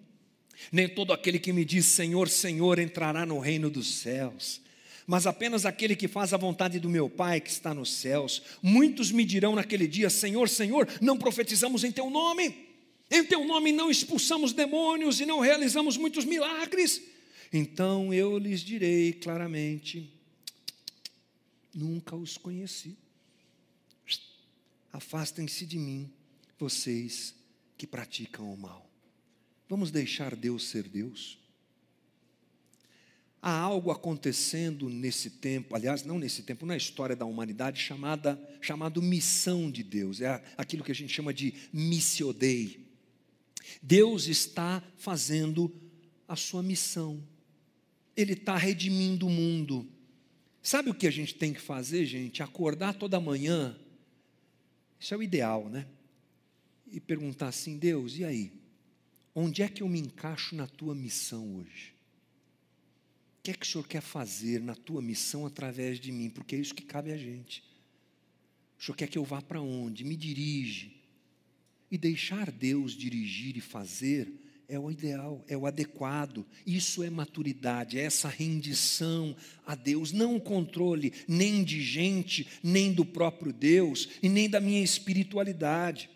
Nem 0.72 0.88
todo 0.88 1.12
aquele 1.12 1.38
que 1.38 1.52
me 1.52 1.64
diz 1.64 1.86
Senhor, 1.86 2.28
Senhor 2.28 2.78
entrará 2.78 3.24
no 3.24 3.38
reino 3.38 3.70
dos 3.70 3.94
céus, 4.00 4.60
mas 5.06 5.26
apenas 5.26 5.64
aquele 5.64 5.94
que 5.94 6.08
faz 6.08 6.34
a 6.34 6.36
vontade 6.36 6.80
do 6.80 6.90
meu 6.90 7.08
Pai 7.08 7.40
que 7.40 7.48
está 7.48 7.72
nos 7.72 7.92
céus. 7.92 8.42
Muitos 8.60 9.12
me 9.12 9.24
dirão 9.24 9.54
naquele 9.54 9.86
dia: 9.86 10.10
Senhor, 10.10 10.48
Senhor, 10.48 10.88
não 11.00 11.16
profetizamos 11.16 11.84
em 11.84 11.92
teu 11.92 12.10
nome, 12.10 12.67
em 13.10 13.24
teu 13.24 13.44
nome 13.44 13.72
não 13.72 13.90
expulsamos 13.90 14.52
demônios 14.52 15.20
e 15.20 15.26
não 15.26 15.40
realizamos 15.40 15.96
muitos 15.96 16.24
milagres. 16.24 17.02
Então 17.52 18.12
eu 18.12 18.38
lhes 18.38 18.60
direi 18.60 19.12
claramente: 19.12 20.12
nunca 21.74 22.14
os 22.14 22.36
conheci. 22.36 22.96
Afastem-se 24.92 25.66
de 25.66 25.78
mim, 25.78 26.10
vocês 26.58 27.34
que 27.76 27.86
praticam 27.86 28.52
o 28.52 28.56
mal. 28.56 28.90
Vamos 29.68 29.90
deixar 29.90 30.34
Deus 30.34 30.64
ser 30.68 30.88
Deus? 30.88 31.38
Há 33.40 33.52
algo 33.52 33.92
acontecendo 33.92 34.88
nesse 34.88 35.30
tempo, 35.30 35.76
aliás, 35.76 36.02
não 36.02 36.18
nesse 36.18 36.42
tempo, 36.42 36.66
na 36.66 36.76
história 36.76 37.14
da 37.14 37.24
humanidade, 37.24 37.80
chamada, 37.80 38.38
chamado 38.60 39.00
missão 39.00 39.70
de 39.70 39.84
Deus. 39.84 40.20
É 40.20 40.42
aquilo 40.56 40.82
que 40.82 40.90
a 40.90 40.94
gente 40.94 41.12
chama 41.12 41.32
de 41.32 41.54
missio 41.72 42.32
Dei. 42.32 42.87
Deus 43.82 44.26
está 44.26 44.82
fazendo 44.96 45.74
a 46.26 46.36
sua 46.36 46.62
missão. 46.62 47.22
Ele 48.16 48.32
está 48.32 48.56
redimindo 48.56 49.26
o 49.26 49.30
mundo. 49.30 49.86
Sabe 50.62 50.90
o 50.90 50.94
que 50.94 51.06
a 51.06 51.10
gente 51.10 51.34
tem 51.34 51.52
que 51.52 51.60
fazer, 51.60 52.04
gente? 52.04 52.42
Acordar 52.42 52.94
toda 52.94 53.20
manhã. 53.20 53.78
Isso 54.98 55.14
é 55.14 55.16
o 55.16 55.22
ideal, 55.22 55.68
né? 55.68 55.86
E 56.90 57.00
perguntar 57.00 57.48
assim: 57.48 57.78
Deus, 57.78 58.18
e 58.18 58.24
aí? 58.24 58.52
Onde 59.34 59.62
é 59.62 59.68
que 59.68 59.82
eu 59.82 59.88
me 59.88 60.00
encaixo 60.00 60.56
na 60.56 60.66
tua 60.66 60.94
missão 60.94 61.56
hoje? 61.56 61.94
O 63.38 63.42
que 63.42 63.52
é 63.52 63.54
que 63.54 63.64
o 63.64 63.68
Senhor 63.68 63.86
quer 63.86 64.02
fazer 64.02 64.60
na 64.60 64.74
tua 64.74 65.00
missão 65.00 65.46
através 65.46 66.00
de 66.00 66.10
mim? 66.10 66.28
Porque 66.28 66.56
é 66.56 66.58
isso 66.58 66.74
que 66.74 66.82
cabe 66.82 67.12
a 67.12 67.16
gente. 67.16 67.62
O 68.78 68.84
Senhor 68.84 68.96
quer 68.96 69.08
que 69.08 69.16
eu 69.16 69.24
vá 69.24 69.40
para 69.40 69.60
onde? 69.60 70.04
Me 70.04 70.16
dirige. 70.16 70.97
E 71.90 71.96
deixar 71.96 72.50
Deus 72.50 72.92
dirigir 72.92 73.56
e 73.56 73.60
fazer 73.60 74.32
é 74.68 74.78
o 74.78 74.90
ideal, 74.90 75.42
é 75.48 75.56
o 75.56 75.66
adequado. 75.66 76.44
Isso 76.66 77.02
é 77.02 77.08
maturidade, 77.08 77.98
é 77.98 78.02
essa 78.02 78.28
rendição 78.28 79.34
a 79.66 79.74
Deus, 79.74 80.12
não 80.12 80.36
o 80.36 80.40
controle 80.40 81.12
nem 81.26 81.64
de 81.64 81.80
gente, 81.80 82.46
nem 82.62 82.92
do 82.92 83.04
próprio 83.04 83.52
Deus 83.52 84.08
e 84.22 84.28
nem 84.28 84.48
da 84.48 84.60
minha 84.60 84.82
espiritualidade. 84.82 86.10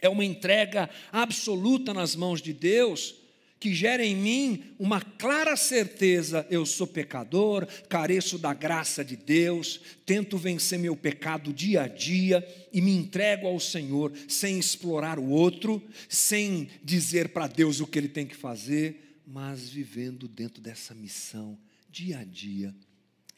É 0.00 0.08
uma 0.08 0.24
entrega 0.24 0.88
absoluta 1.12 1.92
nas 1.92 2.16
mãos 2.16 2.40
de 2.40 2.52
Deus 2.54 3.21
que 3.62 3.72
gera 3.72 4.04
em 4.04 4.16
mim 4.16 4.74
uma 4.76 5.00
clara 5.00 5.56
certeza: 5.56 6.44
eu 6.50 6.66
sou 6.66 6.84
pecador, 6.84 7.64
careço 7.88 8.36
da 8.36 8.52
graça 8.52 9.04
de 9.04 9.14
Deus, 9.14 9.80
tento 10.04 10.36
vencer 10.36 10.80
meu 10.80 10.96
pecado 10.96 11.52
dia 11.52 11.82
a 11.82 11.86
dia 11.86 12.44
e 12.72 12.80
me 12.80 12.90
entrego 12.90 13.46
ao 13.46 13.60
Senhor 13.60 14.12
sem 14.26 14.58
explorar 14.58 15.16
o 15.16 15.28
outro, 15.28 15.80
sem 16.08 16.70
dizer 16.82 17.28
para 17.28 17.46
Deus 17.46 17.78
o 17.78 17.86
que 17.86 18.00
ele 18.00 18.08
tem 18.08 18.26
que 18.26 18.34
fazer, 18.34 19.20
mas 19.24 19.68
vivendo 19.68 20.26
dentro 20.26 20.60
dessa 20.60 20.92
missão 20.92 21.56
dia 21.88 22.18
a 22.18 22.24
dia, 22.24 22.74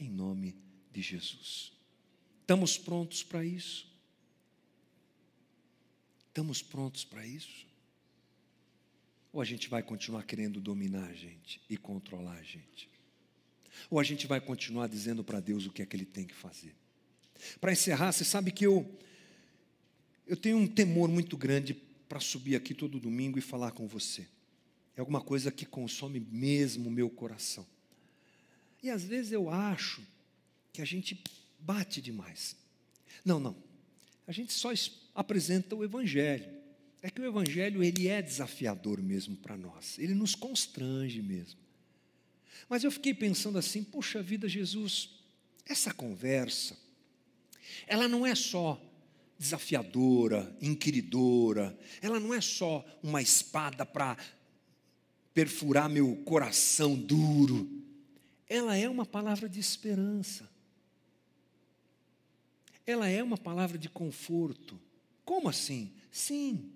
em 0.00 0.08
nome 0.08 0.56
de 0.90 1.02
Jesus. 1.02 1.70
Estamos 2.40 2.78
prontos 2.78 3.22
para 3.22 3.44
isso? 3.44 3.86
Estamos 6.28 6.62
prontos 6.62 7.04
para 7.04 7.26
isso? 7.26 7.66
Ou 9.34 9.40
a 9.40 9.44
gente 9.44 9.68
vai 9.68 9.82
continuar 9.82 10.22
querendo 10.22 10.60
dominar 10.60 11.08
a 11.08 11.12
gente 11.12 11.60
e 11.68 11.76
controlar 11.76 12.34
a 12.34 12.42
gente? 12.44 12.88
Ou 13.90 13.98
a 13.98 14.04
gente 14.04 14.28
vai 14.28 14.40
continuar 14.40 14.86
dizendo 14.86 15.24
para 15.24 15.40
Deus 15.40 15.66
o 15.66 15.72
que 15.72 15.82
é 15.82 15.86
que 15.86 15.96
Ele 15.96 16.04
tem 16.04 16.24
que 16.24 16.32
fazer? 16.32 16.72
Para 17.60 17.72
encerrar, 17.72 18.12
você 18.12 18.24
sabe 18.24 18.52
que 18.52 18.64
eu, 18.64 18.88
eu 20.24 20.36
tenho 20.36 20.56
um 20.56 20.68
temor 20.68 21.08
muito 21.08 21.36
grande 21.36 21.74
para 22.08 22.20
subir 22.20 22.54
aqui 22.54 22.72
todo 22.72 23.00
domingo 23.00 23.36
e 23.36 23.42
falar 23.42 23.72
com 23.72 23.88
você. 23.88 24.24
É 24.96 25.00
alguma 25.00 25.20
coisa 25.20 25.50
que 25.50 25.66
consome 25.66 26.20
mesmo 26.20 26.88
o 26.88 26.92
meu 26.92 27.10
coração. 27.10 27.66
E 28.84 28.88
às 28.88 29.02
vezes 29.02 29.32
eu 29.32 29.50
acho 29.50 30.00
que 30.72 30.80
a 30.80 30.84
gente 30.84 31.20
bate 31.58 32.00
demais. 32.00 32.54
Não, 33.24 33.40
não. 33.40 33.56
A 34.28 34.32
gente 34.32 34.52
só 34.52 34.70
apresenta 35.12 35.74
o 35.74 35.82
Evangelho 35.82 36.63
é 37.04 37.10
que 37.10 37.20
o 37.20 37.26
evangelho 37.26 37.84
ele 37.84 38.08
é 38.08 38.22
desafiador 38.22 38.98
mesmo 39.02 39.36
para 39.36 39.58
nós. 39.58 39.98
Ele 39.98 40.14
nos 40.14 40.34
constrange 40.34 41.20
mesmo. 41.20 41.60
Mas 42.66 42.82
eu 42.82 42.90
fiquei 42.90 43.12
pensando 43.12 43.58
assim, 43.58 43.84
puxa 43.84 44.22
vida, 44.22 44.48
Jesus, 44.48 45.10
essa 45.66 45.92
conversa, 45.92 46.74
ela 47.86 48.08
não 48.08 48.24
é 48.24 48.34
só 48.34 48.82
desafiadora, 49.38 50.56
inquiridora, 50.62 51.78
ela 52.00 52.18
não 52.18 52.32
é 52.32 52.40
só 52.40 52.82
uma 53.02 53.20
espada 53.20 53.84
para 53.84 54.16
perfurar 55.34 55.90
meu 55.90 56.16
coração 56.24 56.94
duro. 56.96 57.82
Ela 58.48 58.78
é 58.78 58.88
uma 58.88 59.04
palavra 59.04 59.46
de 59.46 59.60
esperança. 59.60 60.48
Ela 62.86 63.10
é 63.10 63.22
uma 63.22 63.36
palavra 63.36 63.76
de 63.76 63.90
conforto. 63.90 64.80
Como 65.22 65.50
assim? 65.50 65.92
Sim, 66.10 66.72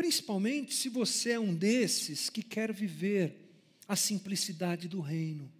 Principalmente 0.00 0.72
se 0.72 0.88
você 0.88 1.32
é 1.32 1.38
um 1.38 1.54
desses 1.54 2.30
que 2.30 2.42
quer 2.42 2.72
viver 2.72 3.36
a 3.86 3.94
simplicidade 3.94 4.88
do 4.88 4.98
reino. 4.98 5.52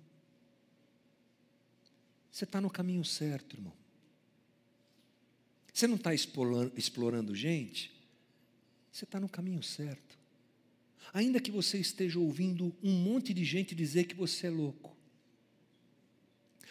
Você 2.33 2.45
está 2.45 2.59
no 2.59 2.71
caminho 2.71 3.05
certo, 3.05 3.55
irmão. 3.55 3.75
Você 5.71 5.87
não 5.87 5.97
está 5.97 6.15
explorando, 6.15 7.35
gente? 7.35 7.93
Você 8.91 9.05
está 9.05 9.21
no 9.21 9.29
caminho 9.29 9.63
certo. 9.63 10.19
Ainda 11.13 11.39
que 11.39 11.51
você 11.51 11.77
esteja 11.77 12.19
ouvindo 12.19 12.75
um 12.83 12.93
monte 12.93 13.35
de 13.35 13.45
gente 13.45 13.75
dizer 13.75 14.05
que 14.05 14.15
você 14.15 14.47
é 14.47 14.51
louco. 14.51 14.97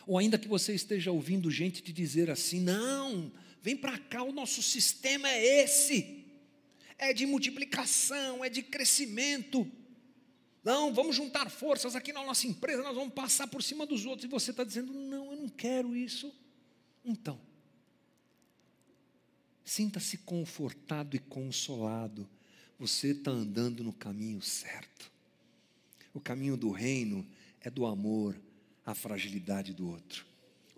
Ou 0.07 0.17
ainda 0.17 0.39
que 0.39 0.47
você 0.47 0.73
esteja 0.73 1.11
ouvindo 1.11 1.51
gente 1.51 1.83
te 1.83 1.93
dizer 1.93 2.31
assim: 2.31 2.61
não, 2.61 3.31
vem 3.61 3.77
para 3.77 3.99
cá, 3.99 4.23
o 4.23 4.31
nosso 4.31 4.63
sistema 4.63 5.29
é 5.29 5.63
esse. 5.65 6.18
É 6.99 7.13
de 7.13 7.25
multiplicação, 7.25 8.45
é 8.45 8.49
de 8.49 8.61
crescimento. 8.61 9.65
Não, 10.63 10.93
vamos 10.93 11.15
juntar 11.15 11.49
forças 11.49 11.95
aqui 11.95 12.13
na 12.13 12.23
nossa 12.23 12.45
empresa, 12.45 12.83
nós 12.83 12.93
vamos 12.93 13.13
passar 13.13 13.47
por 13.47 13.63
cima 13.63 13.85
dos 13.85 14.05
outros. 14.05 14.25
E 14.25 14.27
você 14.27 14.51
está 14.51 14.63
dizendo: 14.63 14.93
não, 14.93 15.31
eu 15.31 15.37
não 15.37 15.49
quero 15.49 15.95
isso. 15.95 16.31
Então, 17.03 17.39
sinta-se 19.63 20.17
confortado 20.19 21.15
e 21.15 21.19
consolado. 21.19 22.29
Você 22.77 23.11
está 23.11 23.31
andando 23.31 23.83
no 23.83 23.93
caminho 23.93 24.41
certo. 24.41 25.11
O 26.13 26.19
caminho 26.19 26.57
do 26.57 26.69
reino 26.69 27.25
é 27.61 27.69
do 27.69 27.85
amor 27.85 28.39
à 28.85 28.93
fragilidade 28.93 29.73
do 29.73 29.87
outro. 29.87 30.28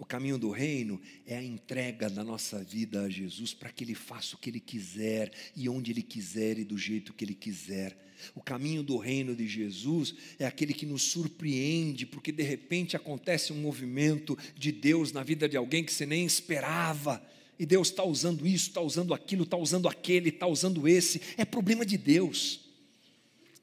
O 0.02 0.06
caminho 0.06 0.40
do 0.40 0.50
reino 0.50 1.00
é 1.28 1.38
a 1.38 1.44
entrega 1.44 2.10
da 2.10 2.24
nossa 2.24 2.64
vida 2.64 3.04
a 3.04 3.10
Jesus 3.10 3.54
para 3.54 3.72
que 3.72 3.84
Ele 3.84 3.94
faça 3.94 4.36
o 4.36 4.40
que 4.40 4.50
Ele 4.50 4.60
quiser 4.60 5.32
e 5.56 5.70
onde 5.70 5.92
Ele 5.92 6.02
quiser 6.02 6.58
e 6.58 6.64
do 6.64 6.76
jeito 6.76 7.14
que 7.14 7.24
Ele 7.24 7.36
quiser. 7.36 7.96
O 8.34 8.42
caminho 8.42 8.82
do 8.82 8.98
reino 8.98 9.36
de 9.36 9.48
Jesus 9.48 10.16
é 10.40 10.48
aquele 10.48 10.74
que 10.74 10.88
nos 10.88 11.04
surpreende, 11.04 12.08
porque 12.08 12.32
de 12.32 12.42
repente 12.42 12.96
acontece 12.96 13.54
um 13.54 13.62
movimento 13.62 14.36
de 14.58 14.72
Deus 14.72 15.12
na 15.12 15.22
vida 15.22 15.48
de 15.48 15.56
alguém 15.56 15.84
que 15.84 15.94
você 15.94 16.08
nem 16.08 16.26
esperava. 16.26 17.24
E 17.60 17.64
Deus 17.64 17.90
está 17.90 18.04
usando 18.04 18.48
isso, 18.48 18.70
está 18.70 18.82
usando 18.82 19.14
aquilo, 19.14 19.44
está 19.44 19.56
usando 19.56 19.88
aquele, 19.88 20.30
está 20.30 20.48
usando 20.48 20.88
esse. 20.88 21.22
É 21.38 21.46
problema 21.46 21.86
de 21.86 22.00
Deus. 22.00 22.62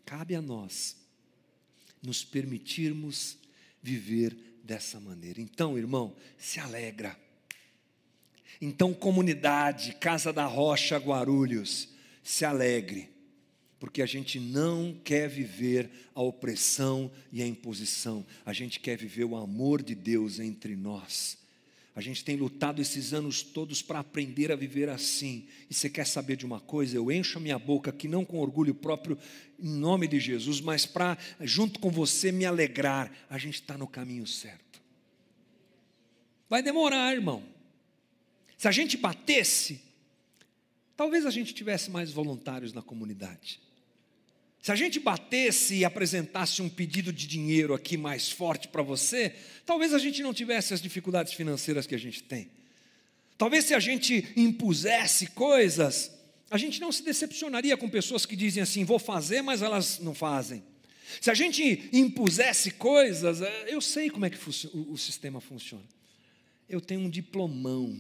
Cabe 0.06 0.36
a 0.36 0.40
nós 0.40 0.96
nos 2.00 2.22
permitirmos 2.22 3.36
viver 3.82 4.47
dessa 4.68 5.00
maneira. 5.00 5.40
Então, 5.40 5.78
irmão, 5.78 6.14
se 6.36 6.60
alegra. 6.60 7.18
Então, 8.60 8.92
comunidade, 8.92 9.94
Casa 9.94 10.30
da 10.30 10.44
Rocha, 10.44 10.98
Guarulhos, 10.98 11.88
se 12.22 12.44
alegre, 12.44 13.08
porque 13.80 14.02
a 14.02 14.06
gente 14.06 14.38
não 14.38 14.92
quer 15.02 15.26
viver 15.26 15.90
a 16.14 16.20
opressão 16.20 17.10
e 17.32 17.42
a 17.42 17.46
imposição, 17.46 18.26
a 18.44 18.52
gente 18.52 18.78
quer 18.78 18.98
viver 18.98 19.24
o 19.24 19.36
amor 19.36 19.82
de 19.82 19.94
Deus 19.94 20.38
entre 20.38 20.76
nós. 20.76 21.38
A 21.98 22.00
gente 22.00 22.24
tem 22.24 22.36
lutado 22.36 22.80
esses 22.80 23.12
anos 23.12 23.42
todos 23.42 23.82
para 23.82 23.98
aprender 23.98 24.52
a 24.52 24.54
viver 24.54 24.88
assim. 24.88 25.48
E 25.68 25.74
você 25.74 25.90
quer 25.90 26.06
saber 26.06 26.36
de 26.36 26.46
uma 26.46 26.60
coisa? 26.60 26.96
Eu 26.96 27.10
encho 27.10 27.38
a 27.38 27.40
minha 27.40 27.58
boca 27.58 27.90
aqui, 27.90 28.06
não 28.06 28.24
com 28.24 28.38
orgulho 28.38 28.72
próprio, 28.72 29.18
em 29.58 29.68
nome 29.68 30.06
de 30.06 30.20
Jesus, 30.20 30.60
mas 30.60 30.86
para, 30.86 31.18
junto 31.40 31.80
com 31.80 31.90
você, 31.90 32.30
me 32.30 32.44
alegrar. 32.44 33.12
A 33.28 33.36
gente 33.36 33.56
está 33.56 33.76
no 33.76 33.88
caminho 33.88 34.28
certo. 34.28 34.80
Vai 36.48 36.62
demorar, 36.62 37.12
irmão. 37.12 37.42
Se 38.56 38.68
a 38.68 38.70
gente 38.70 38.96
batesse, 38.96 39.82
talvez 40.96 41.26
a 41.26 41.32
gente 41.32 41.52
tivesse 41.52 41.90
mais 41.90 42.12
voluntários 42.12 42.72
na 42.72 42.80
comunidade. 42.80 43.60
Se 44.62 44.72
a 44.72 44.76
gente 44.76 44.98
batesse 44.98 45.76
e 45.76 45.84
apresentasse 45.84 46.60
um 46.60 46.68
pedido 46.68 47.12
de 47.12 47.26
dinheiro 47.26 47.74
aqui 47.74 47.96
mais 47.96 48.30
forte 48.30 48.68
para 48.68 48.82
você, 48.82 49.34
talvez 49.64 49.94
a 49.94 49.98
gente 49.98 50.22
não 50.22 50.34
tivesse 50.34 50.74
as 50.74 50.82
dificuldades 50.82 51.32
financeiras 51.32 51.86
que 51.86 51.94
a 51.94 51.98
gente 51.98 52.22
tem. 52.22 52.50
Talvez 53.36 53.64
se 53.66 53.74
a 53.74 53.78
gente 53.78 54.32
impusesse 54.36 55.28
coisas, 55.28 56.10
a 56.50 56.58
gente 56.58 56.80
não 56.80 56.90
se 56.90 57.04
decepcionaria 57.04 57.76
com 57.76 57.88
pessoas 57.88 58.26
que 58.26 58.34
dizem 58.34 58.62
assim: 58.62 58.84
vou 58.84 58.98
fazer, 58.98 59.42
mas 59.42 59.62
elas 59.62 60.00
não 60.00 60.14
fazem. 60.14 60.62
Se 61.20 61.30
a 61.30 61.34
gente 61.34 61.88
impusesse 61.92 62.72
coisas, 62.72 63.40
eh, 63.40 63.66
eu 63.68 63.80
sei 63.80 64.10
como 64.10 64.26
é 64.26 64.30
que 64.30 64.38
o 64.74 64.96
sistema 64.98 65.40
funciona. 65.40 65.86
Eu 66.68 66.80
tenho 66.80 67.00
um 67.00 67.08
diplomão 67.08 67.96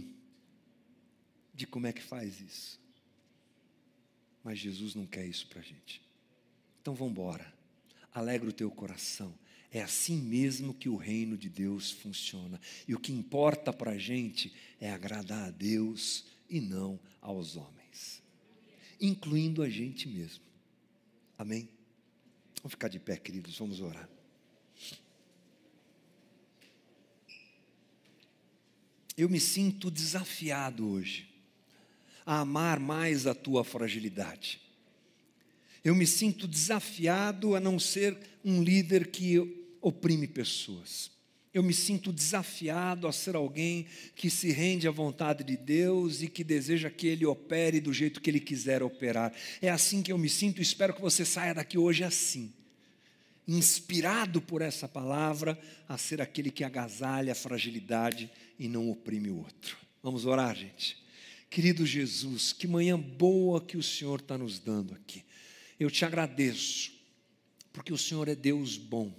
de 1.54 1.66
como 1.66 1.86
é 1.86 1.92
que 1.92 2.02
faz 2.02 2.40
isso. 2.40 2.78
Mas 4.44 4.58
Jesus 4.58 4.94
não 4.94 5.06
quer 5.06 5.24
isso 5.24 5.46
para 5.46 5.60
a 5.60 5.62
gente. 5.62 6.02
Então 6.80 6.94
vamos 6.94 7.12
embora. 7.12 7.52
Alegra 8.12 8.48
o 8.48 8.52
teu 8.52 8.70
coração. 8.70 9.34
É 9.70 9.82
assim 9.82 10.16
mesmo 10.16 10.72
que 10.72 10.88
o 10.88 10.96
reino 10.96 11.36
de 11.36 11.48
Deus 11.48 11.90
funciona. 11.90 12.60
E 12.86 12.94
o 12.94 13.00
que 13.00 13.12
importa 13.12 13.72
para 13.72 13.92
a 13.92 13.98
gente 13.98 14.52
é 14.80 14.90
agradar 14.90 15.48
a 15.48 15.50
Deus 15.50 16.24
e 16.48 16.60
não 16.60 16.98
aos 17.20 17.56
homens, 17.56 18.22
incluindo 19.00 19.62
a 19.62 19.68
gente 19.68 20.08
mesmo. 20.08 20.42
Amém? 21.36 21.68
Vamos 22.56 22.72
ficar 22.72 22.88
de 22.88 22.98
pé, 22.98 23.16
queridos, 23.16 23.58
vamos 23.58 23.80
orar. 23.80 24.08
Eu 29.16 29.28
me 29.28 29.40
sinto 29.40 29.90
desafiado 29.90 30.88
hoje 30.88 31.28
a 32.24 32.40
amar 32.40 32.80
mais 32.80 33.26
a 33.26 33.34
tua 33.34 33.64
fragilidade 33.64 34.67
eu 35.84 35.94
me 35.94 36.06
sinto 36.06 36.46
desafiado 36.46 37.54
a 37.54 37.60
não 37.60 37.78
ser 37.78 38.16
um 38.44 38.62
líder 38.62 39.08
que 39.08 39.66
oprime 39.80 40.26
pessoas. 40.26 41.10
Eu 41.52 41.62
me 41.62 41.72
sinto 41.72 42.12
desafiado 42.12 43.08
a 43.08 43.12
ser 43.12 43.34
alguém 43.34 43.86
que 44.14 44.28
se 44.28 44.52
rende 44.52 44.86
à 44.86 44.90
vontade 44.90 45.42
de 45.42 45.56
Deus 45.56 46.22
e 46.22 46.28
que 46.28 46.44
deseja 46.44 46.90
que 46.90 47.06
Ele 47.06 47.24
opere 47.24 47.80
do 47.80 47.92
jeito 47.92 48.20
que 48.20 48.28
Ele 48.28 48.40
quiser 48.40 48.82
operar. 48.82 49.32
É 49.60 49.70
assim 49.70 50.02
que 50.02 50.12
eu 50.12 50.18
me 50.18 50.28
sinto 50.28 50.58
e 50.58 50.62
espero 50.62 50.94
que 50.94 51.00
você 51.00 51.24
saia 51.24 51.54
daqui 51.54 51.78
hoje 51.78 52.04
assim. 52.04 52.52
Inspirado 53.46 54.42
por 54.42 54.60
essa 54.60 54.86
palavra, 54.86 55.58
a 55.88 55.96
ser 55.96 56.20
aquele 56.20 56.50
que 56.50 56.62
agasalha 56.62 57.32
a 57.32 57.36
fragilidade 57.36 58.30
e 58.58 58.68
não 58.68 58.90
oprime 58.90 59.30
o 59.30 59.38
outro. 59.38 59.76
Vamos 60.02 60.26
orar, 60.26 60.54
gente. 60.54 60.98
Querido 61.48 61.86
Jesus, 61.86 62.52
que 62.52 62.66
manhã 62.66 62.98
boa 62.98 63.58
que 63.58 63.78
o 63.78 63.82
Senhor 63.82 64.20
está 64.20 64.36
nos 64.36 64.58
dando 64.58 64.92
aqui. 64.92 65.24
Eu 65.78 65.90
te 65.90 66.04
agradeço, 66.04 66.92
porque 67.72 67.92
o 67.92 67.98
Senhor 67.98 68.28
é 68.28 68.34
Deus 68.34 68.76
bom, 68.76 69.12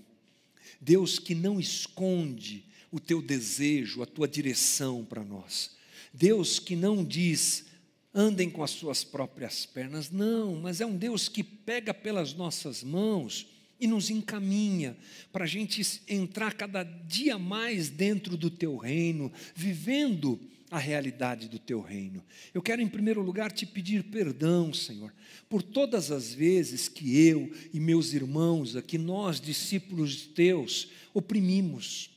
Deus 0.82 1.20
que 1.20 1.34
não 1.34 1.60
esconde 1.60 2.66
o 2.92 3.00
teu 3.00 3.22
desejo, 3.22 4.02
a 4.02 4.06
tua 4.06 4.28
direção 4.28 5.06
para 5.06 5.24
nós, 5.24 5.78
Deus 6.14 6.60
que 6.60 6.76
não 6.76 7.04
diz, 7.04 7.66
andem 8.14 8.50
com 8.50 8.64
as 8.64 8.72
suas 8.72 9.04
próprias 9.04 9.66
pernas, 9.66 10.10
não, 10.12 10.56
mas 10.56 10.82
é 10.82 10.86
um 10.86 10.98
Deus 10.98 11.30
que 11.30 11.44
pega 11.44 11.94
pelas 11.94 12.34
nossas 12.34 12.84
mãos 12.84 13.48
e 13.80 13.88
nos 13.88 14.10
encaminha 14.10 14.98
para 15.32 15.46
a 15.46 15.48
gente 15.48 16.02
entrar 16.08 16.54
cada 16.54 16.84
dia 16.84 17.38
mais 17.38 17.90
dentro 17.90 18.36
do 18.36 18.50
teu 18.50 18.76
reino, 18.76 19.32
vivendo 19.56 20.40
a 20.70 20.78
realidade 20.78 21.48
do 21.48 21.58
teu 21.58 21.82
reino. 21.82 22.24
Eu 22.54 22.62
quero, 22.62 22.82
em 22.82 22.88
primeiro 22.88 23.22
lugar, 23.22 23.52
te 23.52 23.66
pedir 23.66 24.04
perdão, 24.04 24.74
Senhor, 24.74 25.14
por 25.50 25.64
todas 25.64 26.12
as 26.12 26.34
vezes 26.34 26.88
que 26.88 27.20
eu 27.28 27.52
e 27.74 27.80
meus 27.80 28.14
irmãos 28.14 28.76
aqui, 28.76 28.98
nós, 28.98 29.42
discípulos 29.42 30.28
teus, 30.28 30.90
oprimimos. 31.14 32.12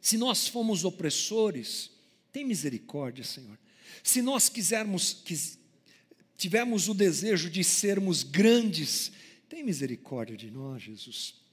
Se 0.00 0.16
nós 0.16 0.48
fomos 0.48 0.84
opressores, 0.84 1.90
tem 2.32 2.44
misericórdia, 2.44 3.24
Senhor. 3.24 3.58
Se 4.02 4.22
nós 4.22 4.48
quisermos, 4.48 5.12
quis, 5.24 5.58
tivermos 6.36 6.88
o 6.88 6.94
desejo 6.94 7.50
de 7.50 7.62
sermos 7.62 8.22
grandes, 8.22 9.12
tem 9.48 9.62
misericórdia 9.62 10.36
de 10.36 10.50
nós, 10.50 10.82
Jesus 10.82 11.43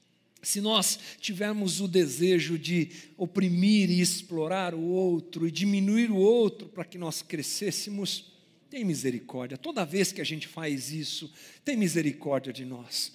se 0.42 0.60
nós 0.60 0.98
tivermos 1.20 1.80
o 1.80 1.86
desejo 1.86 2.58
de 2.58 2.90
oprimir 3.16 3.90
e 3.90 4.00
explorar 4.00 4.74
o 4.74 4.82
outro 4.82 5.46
e 5.46 5.50
diminuir 5.50 6.10
o 6.10 6.16
outro 6.16 6.68
para 6.68 6.84
que 6.84 6.98
nós 6.98 7.22
crescêssemos, 7.22 8.32
tem 8.68 8.84
misericórdia. 8.84 9.56
Toda 9.56 9.84
vez 9.84 10.10
que 10.10 10.20
a 10.20 10.24
gente 10.24 10.48
faz 10.48 10.90
isso, 10.90 11.32
tem 11.64 11.76
misericórdia 11.76 12.52
de 12.52 12.64
nós. 12.64 13.12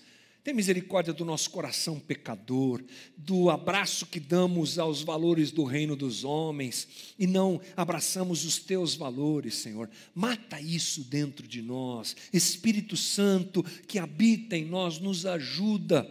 Tem 0.47 0.53
misericórdia 0.53 1.11
do 1.11 1.25
nosso 1.25 1.49
coração 1.49 1.99
pecador, 1.99 2.81
do 3.17 3.49
abraço 3.49 4.05
que 4.05 4.17
damos 4.17 4.79
aos 4.79 5.01
valores 5.01 5.51
do 5.51 5.65
reino 5.65 5.93
dos 5.93 6.23
homens 6.23 6.87
e 7.19 7.27
não 7.27 7.59
abraçamos 7.75 8.45
os 8.45 8.57
teus 8.57 8.95
valores, 8.95 9.55
Senhor. 9.55 9.89
Mata 10.15 10.61
isso 10.61 11.03
dentro 11.03 11.45
de 11.45 11.61
nós. 11.61 12.15
Espírito 12.31 12.95
Santo 12.95 13.61
que 13.85 13.99
habita 13.99 14.55
em 14.55 14.63
nós, 14.63 14.99
nos 14.99 15.25
ajuda 15.25 16.09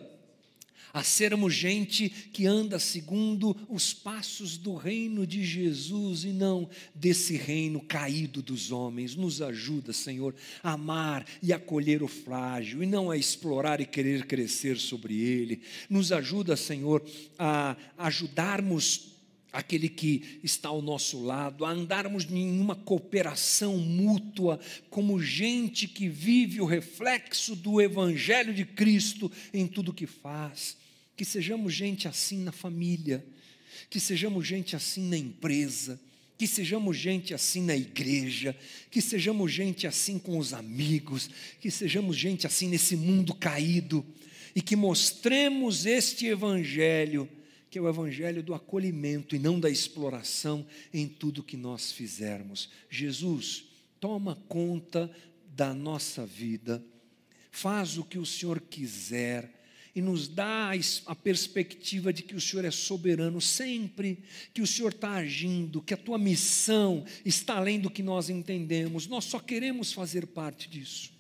a 0.97 1.03
sermos 1.03 1.53
gente 1.53 2.09
que 2.09 2.47
anda 2.47 2.78
segundo 2.78 3.55
os 3.68 3.92
passos 3.92 4.57
do 4.57 4.74
reino 4.74 5.26
de 5.26 5.44
Jesus 5.44 6.24
e 6.24 6.28
não 6.28 6.70
desse 6.94 7.36
reino 7.36 7.82
caído 7.82 8.40
dos 8.40 8.72
homens. 8.72 9.14
Nos 9.14 9.42
ajuda, 9.42 9.92
Senhor, 9.92 10.34
a 10.62 10.72
amar 10.72 11.26
e 11.42 11.53
acolher 11.53 12.03
o 12.03 12.09
frágil 12.09 12.82
e 12.82 12.86
não 12.86 13.11
a 13.11 13.16
explorar 13.18 13.78
e 13.78 13.84
querer 13.84 14.24
crescer 14.24 14.78
sobre 14.78 15.20
ele. 15.20 15.61
Nos 15.90 16.12
ajuda, 16.12 16.57
Senhor, 16.57 17.05
a 17.38 17.76
ajudarmos 17.99 19.09
aquele 19.53 19.90
que 19.90 20.40
está 20.42 20.70
ao 20.70 20.80
nosso 20.80 21.22
lado, 21.22 21.66
a 21.66 21.72
andarmos 21.72 22.26
em 22.30 22.59
uma 22.59 22.74
cooperação 22.74 23.76
mútua, 23.76 24.59
como 24.88 25.20
gente 25.20 25.86
que 25.86 26.09
vive 26.09 26.59
o 26.62 26.64
reflexo 26.64 27.55
do 27.55 27.82
Evangelho 27.82 28.55
de 28.55 28.64
Cristo 28.64 29.30
em 29.53 29.66
tudo 29.66 29.92
que 29.92 30.07
faz 30.07 30.86
que 31.16 31.24
sejamos 31.24 31.72
gente 31.72 32.06
assim 32.06 32.38
na 32.42 32.52
família, 32.52 33.24
que 33.88 33.98
sejamos 33.98 34.46
gente 34.46 34.76
assim 34.76 35.08
na 35.08 35.16
empresa, 35.16 35.98
que 36.36 36.46
sejamos 36.46 36.96
gente 36.98 37.32
assim 37.32 37.62
na 37.62 37.74
igreja, 37.74 38.54
que 38.90 39.00
sejamos 39.00 39.50
gente 39.50 39.86
assim 39.86 40.18
com 40.18 40.38
os 40.38 40.52
amigos, 40.52 41.30
que 41.60 41.70
sejamos 41.70 42.16
gente 42.16 42.46
assim 42.46 42.68
nesse 42.68 42.94
mundo 42.94 43.34
caído 43.34 44.04
e 44.54 44.60
que 44.60 44.76
mostremos 44.76 45.86
este 45.86 46.26
evangelho, 46.26 47.28
que 47.70 47.78
é 47.78 47.80
o 47.82 47.88
evangelho 47.88 48.42
do 48.42 48.54
acolhimento 48.54 49.34
e 49.34 49.38
não 49.38 49.58
da 49.58 49.70
exploração 49.70 50.66
em 50.92 51.06
tudo 51.06 51.42
que 51.42 51.56
nós 51.56 51.90
fizermos. 51.92 52.68
Jesus, 52.90 53.64
toma 53.98 54.36
conta 54.48 55.10
da 55.54 55.72
nossa 55.72 56.26
vida, 56.26 56.84
faz 57.50 57.96
o 57.96 58.04
que 58.04 58.18
o 58.18 58.26
Senhor 58.26 58.60
quiser 58.60 59.56
e 59.97 60.03
nos 60.03 60.28
dá 60.28 60.72
a 61.07 61.14
perspectiva 61.14 62.12
de 62.12 62.22
que 62.22 62.34
o 62.34 62.40
Senhor 62.40 62.66
é 62.66 62.70
soberano 62.70 63.40
sempre, 63.40 64.22
que 64.53 64.61
o 64.61 64.66
Senhor 64.66 64.92
está 64.92 65.12
agindo, 65.12 65.80
que 65.80 65.94
a 65.94 65.97
tua 65.97 66.18
missão 66.18 67.03
está 67.24 67.57
além 67.57 67.80
do 67.80 67.88
que 67.88 68.03
nós 68.03 68.28
entendemos. 68.28 69.07
Nós 69.07 69.24
só 69.24 69.40
queremos 69.40 69.94
fazer 69.94 70.26
parte 70.26 70.68
disso. 70.68 71.11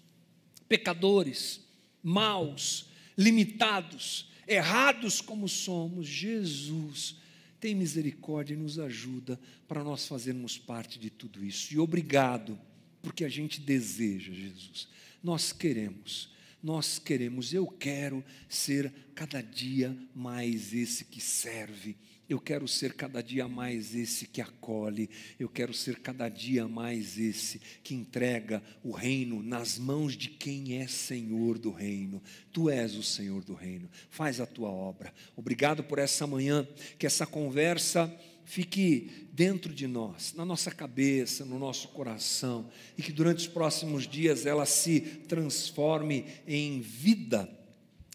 Pecadores, 0.68 1.62
maus, 2.02 2.90
limitados, 3.16 4.28
errados 4.46 5.22
como 5.22 5.48
somos, 5.48 6.06
Jesus 6.06 7.16
tem 7.58 7.74
misericórdia 7.74 8.52
e 8.52 8.58
nos 8.58 8.78
ajuda 8.78 9.40
para 9.66 9.82
nós 9.82 10.06
fazermos 10.06 10.58
parte 10.58 10.98
de 10.98 11.08
tudo 11.08 11.42
isso. 11.42 11.72
E 11.72 11.78
obrigado, 11.78 12.60
porque 13.00 13.24
a 13.24 13.28
gente 13.30 13.58
deseja, 13.58 14.34
Jesus. 14.34 14.86
Nós 15.22 15.50
queremos 15.50 16.35
nós 16.62 16.98
queremos, 16.98 17.52
eu 17.52 17.66
quero 17.66 18.24
ser 18.48 18.92
cada 19.14 19.40
dia 19.40 19.96
mais 20.14 20.72
esse 20.72 21.04
que 21.04 21.20
serve, 21.20 21.96
eu 22.28 22.40
quero 22.40 22.66
ser 22.66 22.94
cada 22.94 23.22
dia 23.22 23.46
mais 23.46 23.94
esse 23.94 24.26
que 24.26 24.40
acolhe, 24.40 25.08
eu 25.38 25.48
quero 25.48 25.72
ser 25.72 26.00
cada 26.00 26.28
dia 26.28 26.66
mais 26.66 27.18
esse 27.18 27.60
que 27.84 27.94
entrega 27.94 28.62
o 28.82 28.90
reino 28.90 29.42
nas 29.42 29.78
mãos 29.78 30.16
de 30.16 30.28
quem 30.28 30.78
é 30.80 30.88
Senhor 30.88 31.56
do 31.56 31.70
reino. 31.70 32.20
Tu 32.52 32.68
és 32.68 32.96
o 32.96 33.02
Senhor 33.02 33.44
do 33.44 33.54
reino, 33.54 33.88
faz 34.10 34.40
a 34.40 34.46
tua 34.46 34.70
obra. 34.70 35.14
Obrigado 35.36 35.84
por 35.84 36.00
essa 36.00 36.26
manhã, 36.26 36.66
que 36.98 37.06
essa 37.06 37.26
conversa 37.26 38.12
fique 38.46 39.28
dentro 39.32 39.74
de 39.74 39.86
nós, 39.86 40.32
na 40.34 40.44
nossa 40.44 40.70
cabeça, 40.70 41.44
no 41.44 41.58
nosso 41.58 41.88
coração, 41.88 42.70
e 42.96 43.02
que 43.02 43.12
durante 43.12 43.38
os 43.38 43.46
próximos 43.48 44.06
dias 44.06 44.46
ela 44.46 44.64
se 44.64 45.00
transforme 45.00 46.24
em 46.46 46.80
vida, 46.80 47.50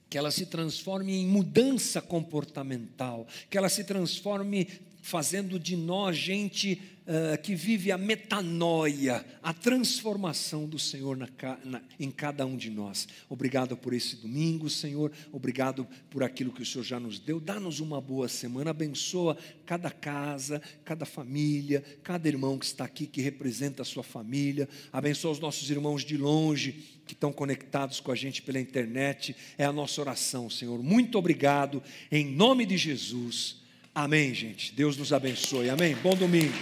que 0.09 0.17
ela 0.17 0.31
se 0.31 0.45
transforme 0.45 1.13
em 1.13 1.27
mudança 1.27 2.01
comportamental, 2.01 3.27
que 3.49 3.57
ela 3.57 3.69
se 3.69 3.83
transforme 3.83 4.67
fazendo 5.01 5.59
de 5.59 5.75
nós 5.75 6.15
gente 6.15 6.81
uh, 7.01 7.41
que 7.41 7.55
vive 7.55 7.91
a 7.91 7.97
metanoia, 7.97 9.25
a 9.41 9.53
transformação 9.53 10.65
do 10.65 10.79
Senhor 10.79 11.17
na, 11.17 11.27
na, 11.63 11.81
em 11.99 12.11
cada 12.11 12.45
um 12.45 12.55
de 12.55 12.69
nós. 12.69 13.07
Obrigado 13.29 13.75
por 13.77 13.93
esse 13.93 14.15
domingo, 14.15 14.69
Senhor. 14.69 15.11
Obrigado 15.31 15.87
por 16.09 16.23
aquilo 16.23 16.51
que 16.51 16.61
o 16.61 16.65
Senhor 16.65 16.83
já 16.83 16.99
nos 16.99 17.19
deu. 17.19 17.39
Dá-nos 17.39 17.79
uma 17.79 17.99
boa 17.99 18.27
semana. 18.27 18.71
Abençoa 18.71 19.37
cada 19.65 19.89
casa, 19.89 20.61
cada 20.83 21.05
família, 21.05 21.83
cada 22.03 22.27
irmão 22.27 22.57
que 22.57 22.65
está 22.65 22.85
aqui, 22.85 23.05
que 23.05 23.21
representa 23.21 23.81
a 23.81 23.85
sua 23.85 24.03
família. 24.03 24.67
Abençoa 24.91 25.31
os 25.31 25.39
nossos 25.39 25.69
irmãos 25.69 26.03
de 26.03 26.17
longe 26.17 26.99
que 27.05 27.13
estão 27.13 27.33
conectados 27.33 27.99
com 27.99 28.11
a 28.11 28.15
gente 28.15 28.41
pela 28.41 28.59
internet. 28.59 29.35
É 29.57 29.65
a 29.65 29.73
nossa 29.73 29.99
oração, 29.99 30.49
Senhor. 30.49 30.81
Muito 30.81 31.17
obrigado. 31.17 31.83
Em 32.11 32.25
nome 32.25 32.65
de 32.65 32.77
Jesus. 32.77 33.57
Amém, 33.93 34.33
gente. 34.33 34.73
Deus 34.73 34.95
nos 34.95 35.11
abençoe. 35.11 35.69
Amém. 35.69 35.95
Bom 35.95 36.15
domingo. 36.15 36.53